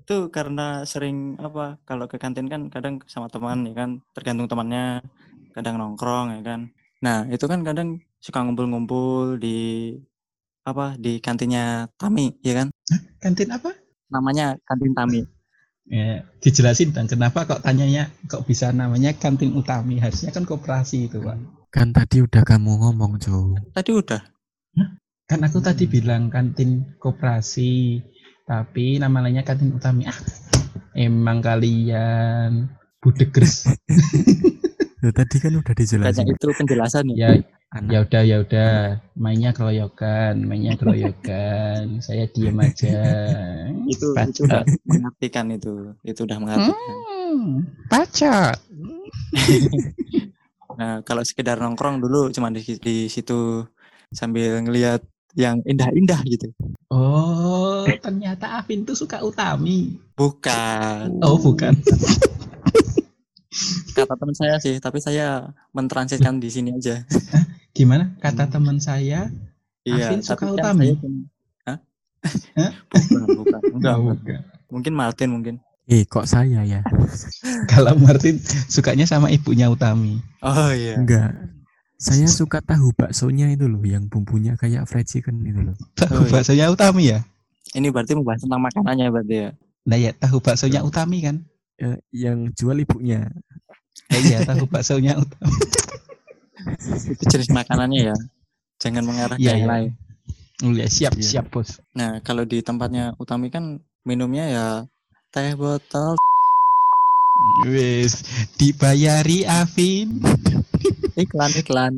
itu 0.00 0.16
karena 0.36 0.84
sering 0.92 1.16
apa 1.40 1.80
kalau 1.88 2.04
ke 2.10 2.16
kantin 2.22 2.46
kan 2.52 2.62
kadang 2.74 2.94
sama 3.08 3.28
teman 3.32 3.58
ya 3.68 3.72
kan 3.80 3.90
tergantung 4.16 4.48
temannya 4.50 5.00
kadang 5.56 5.74
nongkrong 5.80 6.26
ya 6.36 6.40
kan. 6.44 6.60
Nah 7.04 7.16
itu 7.32 7.44
kan 7.52 7.60
kadang 7.68 7.88
suka 8.20 8.38
ngumpul-ngumpul 8.44 9.40
di 9.40 9.56
apa 10.70 10.94
di 11.00 11.18
kantinnya 11.24 11.88
Tami 12.00 12.36
ya 12.44 12.52
kan. 12.64 12.68
Kantin 13.22 13.48
apa? 13.56 13.70
Namanya 14.12 14.56
kantin 14.68 14.92
Tami. 14.98 15.20
Ya, 15.90 16.22
dijelasin 16.38 16.94
dan 16.94 17.10
kenapa 17.10 17.42
kok 17.50 17.66
tanyanya 17.66 18.14
kok 18.30 18.46
bisa 18.46 18.70
namanya 18.70 19.10
kantin 19.10 19.50
utami 19.58 19.98
harusnya 19.98 20.30
kan 20.30 20.46
koperasi 20.46 21.10
itu 21.10 21.18
pak 21.18 21.34
Kan 21.70 21.90
tadi 21.94 22.18
udah 22.22 22.42
kamu 22.42 22.82
ngomong, 22.82 23.18
Jo. 23.22 23.54
Tadi 23.74 23.90
udah. 23.94 24.22
kan 25.30 25.40
aku 25.46 25.62
tadi 25.62 25.86
Hmm. 25.86 25.92
bilang 25.94 26.22
kantin 26.26 26.98
koperasi 26.98 28.02
tapi 28.50 28.98
namanya 28.98 29.46
kantin 29.46 29.70
utami 29.70 30.10
ah 30.10 30.18
emang 30.98 31.38
kalian 31.38 32.66
budegers 32.98 33.70
Loh, 35.00 35.14
tadi 35.16 35.38
kan 35.38 35.54
udah 35.54 35.70
dijelasin. 35.70 36.26
itu 36.26 36.50
penjelasan 36.58 37.06
ya. 37.14 37.38
ya 37.38 37.46
ya 37.86 38.02
udah 38.02 38.22
ya 38.26 38.36
udah 38.42 38.98
mainnya 39.14 39.54
keroyokan 39.54 40.42
mainnya 40.42 40.74
keroyokan 40.74 41.96
saya 42.04 42.26
diem 42.34 42.58
aja 42.58 42.98
Itu 43.86 44.10
Baca. 44.10 44.26
itu 44.26 44.42
udah 44.42 44.62
mengartikan 44.82 45.46
itu. 45.54 45.94
Itu 46.02 46.26
udah 46.26 46.38
mengartikan. 46.42 46.96
Hmm, 47.30 47.62
baca 47.86 48.50
Nah, 50.80 51.04
kalau 51.04 51.20
sekedar 51.22 51.60
nongkrong 51.60 52.00
dulu 52.00 52.32
cuma 52.32 52.48
di, 52.48 52.64
di 52.80 53.04
situ 53.06 53.62
sambil 54.10 54.64
ngelihat 54.64 55.04
yang 55.36 55.60
indah-indah 55.62 56.24
gitu. 56.24 56.48
Oh 56.90 57.86
ternyata 57.98 58.58
Afin 58.58 58.82
tuh 58.82 58.94
suka 58.94 59.22
utami 59.22 59.96
Bukan. 60.14 61.22
oh 61.22 61.38
bukan 61.38 61.74
Kata 63.90 64.14
teman 64.14 64.32
saya 64.32 64.56
sih, 64.62 64.78
tapi 64.78 65.02
saya 65.02 65.50
mentransitkan 65.74 66.38
di 66.38 66.46
sini 66.48 66.70
aja. 66.72 67.02
gimana 67.70 68.14
kata 68.18 68.46
teman 68.46 68.78
saya 68.78 69.26
Iya, 69.82 70.12
Afin 70.12 70.20
suka 70.22 70.46
kan 70.46 70.54
utami? 70.54 70.94
saya 70.94 70.96
Hah? 71.66 71.78
Hah? 72.56 72.72
bukan, 72.86 73.20
bukan. 73.34 73.60
Enggak, 73.76 73.94
Oh, 73.96 74.14
bukan. 74.14 74.40
Mungkin 74.70 74.92
Martin 74.94 75.28
mungkin. 75.34 75.54
Eh, 75.90 76.06
kok 76.06 76.30
saya 76.30 76.62
ya? 76.62 76.80
kalau 77.72 77.98
Martin 77.98 78.38
sukanya 78.70 79.02
sama 79.02 79.26
ibunya 79.28 79.66
utami 79.66 80.22
Oh 80.40 80.70
iya. 80.70 80.94
Enggak. 80.94 81.34
Saya 82.00 82.24
suka 82.26 82.64
tahu 82.64 82.96
baksonya 82.96 83.52
itu 83.52 83.68
loh, 83.68 83.84
yang 83.84 84.08
bumbunya 84.08 84.56
kayak 84.56 84.88
fried 84.88 85.04
chicken 85.04 85.44
itu 85.44 85.60
loh. 85.60 85.76
tahu 85.94 86.16
Oh, 86.16 86.24
iya. 86.24 86.32
baksonya 86.32 86.66
utami 86.72 87.12
ya 87.12 87.20
Ini 87.70 87.92
berarti 87.92 88.16
membahas 88.16 88.40
tentang 88.40 88.62
makanannya 88.64 89.06
berarti 89.12 89.34
ya. 89.36 89.50
nah 89.84 89.96
ya 89.96 90.10
tahu 90.12 90.40
baksonya 90.40 90.80
utami 90.80 91.20
kan 91.20 91.36
Eh, 91.76 91.96
yang 92.12 92.52
jual 92.52 92.76
ibunya. 92.76 93.24
Eh, 94.08 94.20
iya 94.26 94.44
tahu 94.44 94.64
baksonya 94.64 95.16
utami 95.16 95.56
Itu 97.08 97.24
jenis 97.26 97.48
makanannya 97.48 98.12
ya. 98.12 98.16
Jangan 98.76 99.04
mengarah 99.04 99.36
ke 99.36 99.40
Iya, 99.40 99.52
yang 99.52 99.60
iya. 99.60 99.68
lain. 99.68 99.90
Ya, 100.76 100.86
siap 100.86 101.12
Iya. 101.16 101.24
siap 101.24 101.46
bos 101.48 101.80
Nah, 101.92 102.20
kalau 102.20 102.44
di 102.44 102.60
tempatnya 102.60 103.16
Utami 103.16 103.48
kan 103.48 103.76
minumnya 104.02 104.44
ya 104.44 104.66
teh 105.30 105.52
botol 105.54 106.16
wis 107.64 108.20
dibayari 108.56 109.44
Afin 109.44 110.20
iklan 111.20 111.52
iklan. 111.54 111.92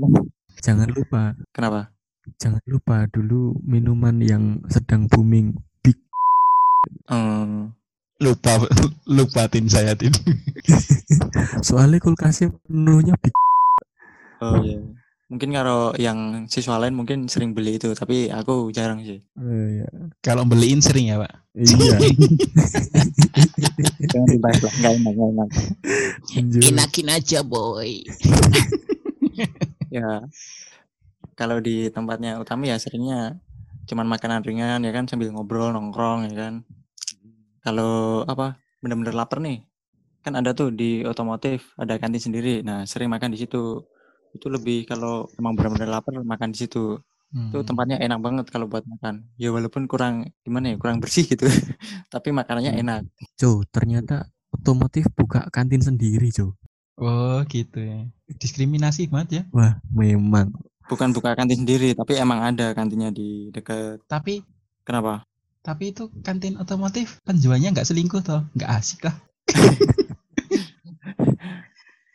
Jangan 0.62 0.88
lupa, 0.90 1.35
Kenapa? 1.54 1.90
jangan 2.38 2.62
lupa 2.70 3.11
dulu 3.11 3.58
minuman 3.66 4.22
yang 4.22 4.62
sedang 4.70 5.11
booming 5.11 5.54
big. 5.82 5.98
Hmm, 7.11 7.74
lupa 8.22 8.62
lupa 9.18 9.50
tin 9.50 9.66
saya 9.66 9.98
tin 9.98 10.14
Soalnya 11.66 11.98
kulkasnya 11.98 12.54
penuhnya 12.66 13.14
big. 13.18 13.35
oh 14.42 14.62
iya. 14.62 14.78
Mungkin 15.32 15.48
kalau 15.56 15.96
yang 15.96 16.44
siswa 16.44 16.76
lain 16.76 16.92
mungkin 16.92 17.24
sering 17.24 17.56
beli 17.56 17.80
itu, 17.80 17.88
tapi 17.96 18.28
aku 18.28 18.68
jarang 18.68 19.00
sih. 19.00 19.16
Eh, 19.40 19.80
ya. 19.80 19.88
kalau 20.20 20.44
beliin 20.44 20.85
sering 20.85 21.08
ya 21.08 21.16
pak 21.16 21.32
Iya. 21.52 21.96
Jangan 24.12 24.28
dibahas 24.28 24.61
lah, 24.64 24.72
nggak 24.72 24.92
enak, 24.92 25.12
nggak 25.12 25.28
enak. 25.37 25.48
Lanjut. 26.32 27.12
aja 27.12 27.38
boy 27.44 28.04
Ya, 29.92 30.25
kalau 31.38 31.59
di 31.61 31.88
tempatnya 31.92 32.38
Utami 32.42 32.73
ya 32.73 32.77
seringnya 32.81 33.37
cuman 33.88 34.07
makanan 34.07 34.47
ringan 34.47 34.81
ya 34.87 34.92
kan 34.95 35.05
sambil 35.11 35.29
ngobrol 35.35 35.68
nongkrong 35.75 36.31
ya 36.31 36.35
kan. 36.38 36.55
Kalau 37.62 38.27
apa 38.27 38.59
bener-bener 38.83 39.14
lapar 39.14 39.38
nih, 39.38 39.62
kan 40.25 40.35
ada 40.35 40.51
tuh 40.55 40.75
di 40.75 41.03
otomotif 41.07 41.75
ada 41.79 41.95
kantin 41.99 42.23
sendiri. 42.23 42.62
Nah 42.66 42.83
sering 42.90 43.11
makan 43.11 43.31
di 43.35 43.38
situ. 43.42 43.83
Itu 44.35 44.47
lebih 44.49 44.88
kalau 44.90 45.29
emang 45.38 45.55
bener-bener 45.59 45.88
lapar 45.90 46.14
makan 46.23 46.51
di 46.55 46.59
situ. 46.66 46.99
Itu 47.51 47.59
Hmm. 47.62 47.68
tempatnya 47.68 47.97
enak 47.97 48.21
banget 48.21 48.47
kalau 48.53 48.66
buat 48.68 48.85
makan. 48.85 49.25
Ya 49.40 49.49
walaupun 49.57 49.88
kurang 49.88 50.31
gimana 50.45 50.73
ya 50.73 50.77
kurang 50.77 51.01
bersih 51.01 51.25
gitu, 51.25 51.49
tapi 52.14 52.29
makanannya 52.29 52.73
Hmm. 52.77 52.83
enak. 52.85 53.01
Jo, 53.40 53.64
ternyata 53.73 54.29
otomotif 54.53 55.09
buka 55.16 55.49
kantin 55.49 55.81
sendiri, 55.81 56.29
Jo. 56.29 56.57
Oh 57.03 57.43
gitu 57.51 57.79
ya 57.83 58.07
diskriminasi 58.38 59.11
banget 59.11 59.29
ya 59.31 59.43
Wah, 59.51 59.77
memang. 59.91 60.55
Bukan 60.83 61.11
buka 61.11 61.33
kantin 61.33 61.62
sendiri, 61.65 61.95
tapi 61.95 62.17
emang 62.17 62.43
ada 62.43 62.73
kantinnya 62.73 63.09
di 63.11 63.49
dekat. 63.51 64.03
tapi 64.07 64.41
Kenapa? 64.83 65.23
tapi 65.62 65.95
itu 65.95 66.11
kantin 66.23 66.59
otomotif 66.59 67.23
penjualnya 67.23 67.71
nggak 67.71 67.87
selingkuh 67.87 68.19
toh 68.21 68.43
nggak 68.53 68.71
asik 68.73 69.07
lah 69.07 69.15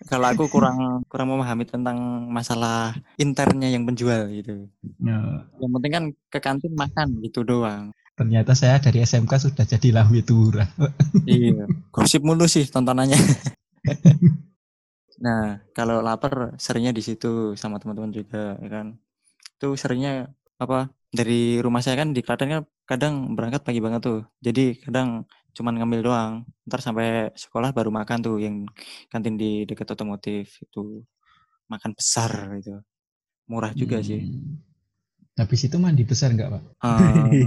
Kalau 0.08 0.24
aku 0.24 0.48
kurang 0.48 1.04
kurang 1.12 1.28
memahami 1.28 1.68
tentang 1.68 2.00
masalah 2.32 2.96
internnya 3.20 3.68
yang 3.68 3.84
penjual 3.84 4.32
gitu. 4.32 4.72
Ya, 5.04 5.44
Yang 5.60 5.72
penting 5.76 5.92
kan 5.92 6.04
ke 6.32 6.40
kantin 6.40 6.74
makan 6.74 7.20
gitu 7.22 7.44
doang. 7.44 7.92
ternyata 8.18 8.58
saya 8.58 8.82
dari 8.82 9.06
SMK 9.06 9.30
sudah 9.38 9.62
jadi 9.62 9.94
lambe 9.94 10.26
turah 10.26 10.66
iya. 11.30 11.70
Gosip 11.94 12.26
mulu 12.26 12.50
sih 12.50 12.66
tontonannya. 12.66 13.14
nah, 15.18 15.62
kalau 15.74 16.02
lapar 16.02 16.58
seringnya 16.62 16.94
di 16.94 17.04
situ 17.06 17.58
sama 17.58 17.82
teman-teman 17.82 18.14
juga 18.14 18.58
ya 18.62 18.70
kan. 18.70 18.88
Itu 19.58 19.74
seringnya 19.74 20.30
apa? 20.62 20.94
Dari 21.10 21.64
rumah 21.64 21.82
saya 21.82 21.98
kan 22.02 22.12
di 22.12 22.22
Klaten 22.22 22.50
kan 22.52 22.64
kadang 22.86 23.34
berangkat 23.34 23.62
pagi 23.66 23.82
banget 23.82 24.02
tuh. 24.06 24.22
Jadi 24.44 24.78
kadang 24.84 25.26
cuman 25.58 25.74
ngambil 25.82 26.02
doang. 26.06 26.34
Ntar 26.68 26.82
sampai 26.86 27.34
sekolah 27.34 27.74
baru 27.74 27.90
makan 27.90 28.20
tuh 28.22 28.38
yang 28.38 28.68
kantin 29.10 29.40
di 29.40 29.66
dekat 29.66 29.90
otomotif 29.94 30.62
itu. 30.62 31.02
Makan 31.68 31.92
besar 31.98 32.32
gitu. 32.62 32.80
Murah 33.48 33.72
juga 33.74 34.04
sih. 34.04 34.24
Hmm. 34.24 34.60
habis 35.38 35.70
itu 35.70 35.78
mandi 35.78 36.02
besar 36.02 36.34
nggak 36.34 36.50
pak 36.50 36.64
Eh, 36.82 37.46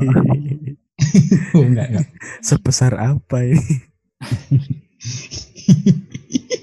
oh 1.59 1.66
enggak 1.66 1.90
enggak 1.90 2.07
Sebesar 2.38 2.94
apa 2.94 3.42
ini? 3.42 3.82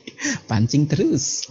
pancing 0.49 0.89
terus. 0.89 1.45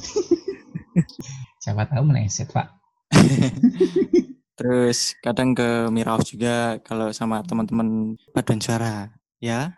Siapa 1.63 1.87
tahu 1.91 2.07
meleset 2.07 2.49
pak. 2.51 2.71
Terus 4.57 5.13
kadang 5.21 5.53
ke 5.53 5.93
Miraus 5.93 6.33
juga 6.33 6.81
kalau 6.81 7.13
sama 7.13 7.45
teman-teman 7.45 8.17
paduan 8.33 8.57
suara, 8.57 9.13
ya. 9.37 9.77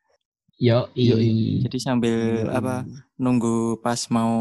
yo 0.59 0.91
Jadi 0.95 1.79
sambil 1.79 2.47
apa 2.51 2.87
nunggu 3.19 3.83
pas 3.83 3.99
mau 4.11 4.35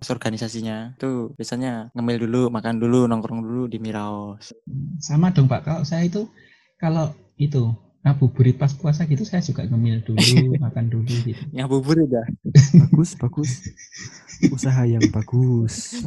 organisasinya, 0.00 0.96
tuh 0.96 1.36
biasanya 1.36 1.92
ngemil 1.92 2.24
dulu, 2.24 2.42
makan 2.48 2.80
dulu, 2.80 3.04
nongkrong 3.04 3.40
dulu 3.44 3.62
di 3.68 3.76
Miraus. 3.80 4.56
sama 4.96 5.28
dong 5.28 5.48
pak. 5.48 5.64
Kalau 5.64 5.84
saya 5.84 6.08
itu 6.08 6.24
kalau 6.80 7.12
itu 7.36 7.72
ngabuburit 8.02 8.58
pas 8.58 8.74
puasa 8.74 9.06
gitu 9.06 9.22
saya 9.22 9.38
juga 9.46 9.62
ngemil 9.62 10.02
dulu 10.02 10.54
makan 10.66 10.90
dulu 10.90 11.06
gitu 11.22 11.38
Yang 11.54 11.68
bubur 11.70 11.96
udah. 12.02 12.26
bagus, 12.90 13.10
bagus. 13.14 13.50
Usaha 14.50 14.82
yang 14.82 15.06
bagus. 15.14 16.02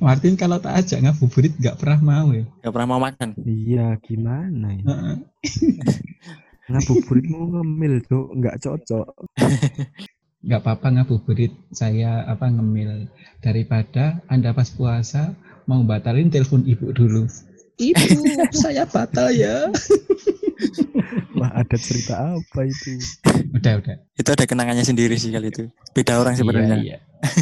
Martin 0.00 0.34
kalau 0.40 0.56
tak 0.58 0.80
ajak 0.80 1.04
ngabuburit 1.04 1.52
nggak 1.60 1.76
pernah 1.76 2.00
mau 2.00 2.28
ya 2.32 2.44
Gak 2.64 2.72
pernah 2.72 2.88
mau 2.88 3.00
makan. 3.02 3.36
Iya, 3.44 4.00
gimana 4.00 4.68
ya? 4.80 4.84
Heeh. 4.88 5.16
Ngabuburit 6.72 7.26
mau 7.28 7.44
ngemil, 7.52 8.00
Jo. 8.08 8.32
Nggak 8.32 8.64
cocok. 8.64 9.06
nggak 10.42 10.58
apa-apa 10.58 10.88
ngabuburit 10.90 11.54
saya 11.70 12.26
apa 12.26 12.50
ngemil 12.50 13.06
daripada 13.38 14.18
anda 14.26 14.50
pas 14.50 14.66
puasa 14.74 15.38
mau 15.70 15.86
batalin 15.86 16.34
telepon 16.34 16.66
ibu 16.66 16.90
dulu 16.90 17.30
ibu 17.84 18.22
saya 18.52 18.86
batal 18.86 19.28
ya 19.28 19.66
Wah, 21.34 21.50
ada 21.52 21.74
cerita 21.74 22.14
apa 22.30 22.60
itu? 22.62 22.94
udah 23.52 23.72
udah 23.76 23.96
Itu 24.14 24.30
ada 24.30 24.44
kenangannya 24.44 24.82
sendiri 24.82 25.16
sih 25.16 25.28
kali 25.28 25.50
itu. 25.50 25.66
Beda 25.90 26.16
orang 26.16 26.38
sebenarnya. 26.38 26.78
iya, 26.78 26.96
iya. 26.96 26.98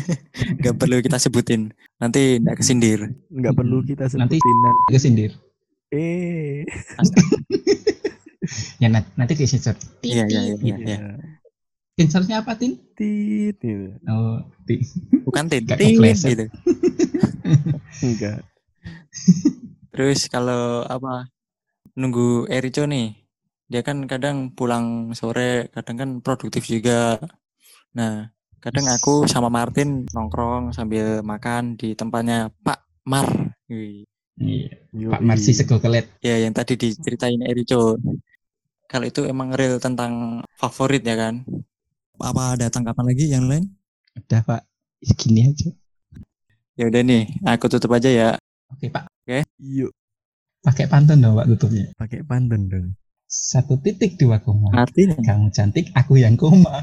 Nggak 0.58 0.74
perlu 0.74 0.96
kita 0.98 1.18
sebutin. 1.18 1.68
Nanti 1.98 2.40
nggak 2.40 2.56
kesindir. 2.56 3.12
Nggak 3.28 3.52
perlu 3.52 3.84
kita 3.84 4.08
Nanti- 4.10 4.40
sebutin 4.40 4.56
nan- 4.58 4.80
kesindir 4.88 5.30
Eh, 5.90 6.64
ya 8.80 8.88
nanti, 8.88 9.10
nanti 9.14 9.32
disensor 9.34 9.76
Iya, 10.00 10.24
iya, 10.24 10.40
iya, 10.48 10.54
iya. 10.62 10.76
iya. 10.80 10.98
sensornya 11.92 12.40
apa 12.40 12.56
tin 12.56 12.80
Tit, 12.94 13.58
gitu. 13.58 14.00
oh 14.06 14.40
ti- 14.64 14.86
Bukan 15.20 15.44
tin. 15.46 15.66
Tin, 15.66 15.98
kepleset. 15.98 16.28
gitu. 16.32 16.46
Enggak. 18.00 18.40
Terus 20.00 20.18
kalau 20.32 20.86
apa 20.94 21.28
nunggu 22.00 22.48
Erico 22.54 22.84
nih, 22.94 23.06
dia 23.72 23.82
kan 23.88 23.98
kadang 24.12 24.36
pulang 24.58 24.86
sore, 25.18 25.68
kadang 25.74 25.96
kan 26.00 26.10
produktif 26.24 26.64
juga. 26.74 27.18
Nah, 27.98 28.30
kadang 28.64 28.86
aku 28.96 29.10
sama 29.32 29.48
Martin 29.58 29.88
nongkrong 30.14 30.64
sambil 30.76 31.06
makan 31.32 31.62
di 31.80 31.88
tempatnya 32.00 32.50
Pak 32.66 32.78
Mar. 33.12 33.28
Wih. 33.70 34.06
iya. 34.40 34.68
Pak 35.12 35.22
Marsi 35.28 35.50
sego 35.58 35.76
kelet 35.82 36.06
Ya, 36.20 36.36
yang 36.44 36.52
tadi 36.58 36.72
diceritain 36.82 37.40
Erico. 37.48 37.96
Kalau 38.90 39.06
itu 39.10 39.20
emang 39.32 39.48
real 39.58 39.76
tentang 39.80 40.12
favorit 40.60 41.02
ya 41.10 41.16
kan? 41.22 41.34
Apa 42.28 42.42
ada 42.54 42.66
tanggapan 42.74 43.04
lagi 43.10 43.24
yang 43.34 43.44
lain? 43.50 43.64
udah 44.18 44.40
pak 44.48 44.62
segini 45.08 45.40
aja 45.50 45.68
Ya 46.78 46.88
udah 46.90 47.02
nih, 47.04 47.22
aku 47.46 47.66
tutup 47.70 47.92
aja 47.96 48.10
ya. 48.10 48.28
oke 48.72 48.86
pak 48.94 49.04
Yuk, 49.60 49.92
pakai 50.60 50.84
pantun 50.86 51.18
dong 51.20 51.34
pak 51.38 51.46
tutupnya 51.46 51.86
pakai 51.94 52.20
pantun 52.26 52.62
dong. 52.66 52.86
satu 53.24 53.78
titik 53.78 54.18
dua 54.18 54.42
koma 54.42 54.74
Artinya 54.74 55.16
kamu 55.22 55.54
cantik 55.54 55.94
aku 55.94 56.18
yang 56.18 56.34
koma 56.34 56.82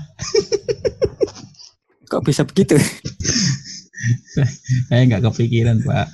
kok 2.11 2.23
bisa 2.23 2.47
begitu? 2.47 2.79
saya 4.87 5.01
nggak 5.03 5.23
kepikiran 5.27 5.83
pak 5.83 6.07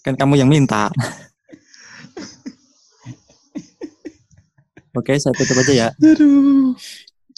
Kan 0.00 0.16
kamu 0.16 0.36
yang 0.36 0.48
minta. 0.48 0.88
Oke, 4.90 5.16
saya 5.16 5.32
tutup 5.32 5.56
aja 5.56 5.72
ya. 5.72 5.88
aduh 5.96 6.76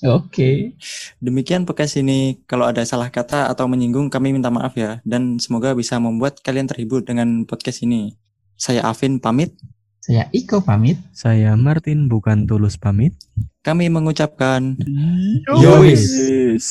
oke 0.07 0.75
Demikian 1.23 1.63
podcast 1.63 1.95
ini. 1.97 2.43
Kalau 2.51 2.67
ada 2.67 2.83
salah 2.83 3.09
kata 3.09 3.47
atau 3.47 3.71
menyinggung, 3.71 4.11
kami 4.11 4.35
minta 4.35 4.51
maaf 4.51 4.75
ya. 4.75 4.99
Dan 5.07 5.39
semoga 5.39 5.73
bisa 5.73 5.97
membuat 6.03 6.43
kalian 6.43 6.67
terhibur 6.67 7.07
dengan 7.07 7.47
podcast 7.47 7.87
ini. 7.87 8.19
Saya 8.59 8.83
Afin 8.87 9.23
pamit. 9.23 9.55
saya 10.03 10.27
Iko 10.35 10.67
pamit 10.67 10.99
Saya 11.15 11.55
Martin 11.55 12.11
bukan 12.11 12.43
tulus 12.51 12.75
pamit. 12.75 13.15
Kami 13.63 13.87
mengucapkan 13.87 14.75
Yowis. 15.63 16.03
Yowis. 16.19 16.67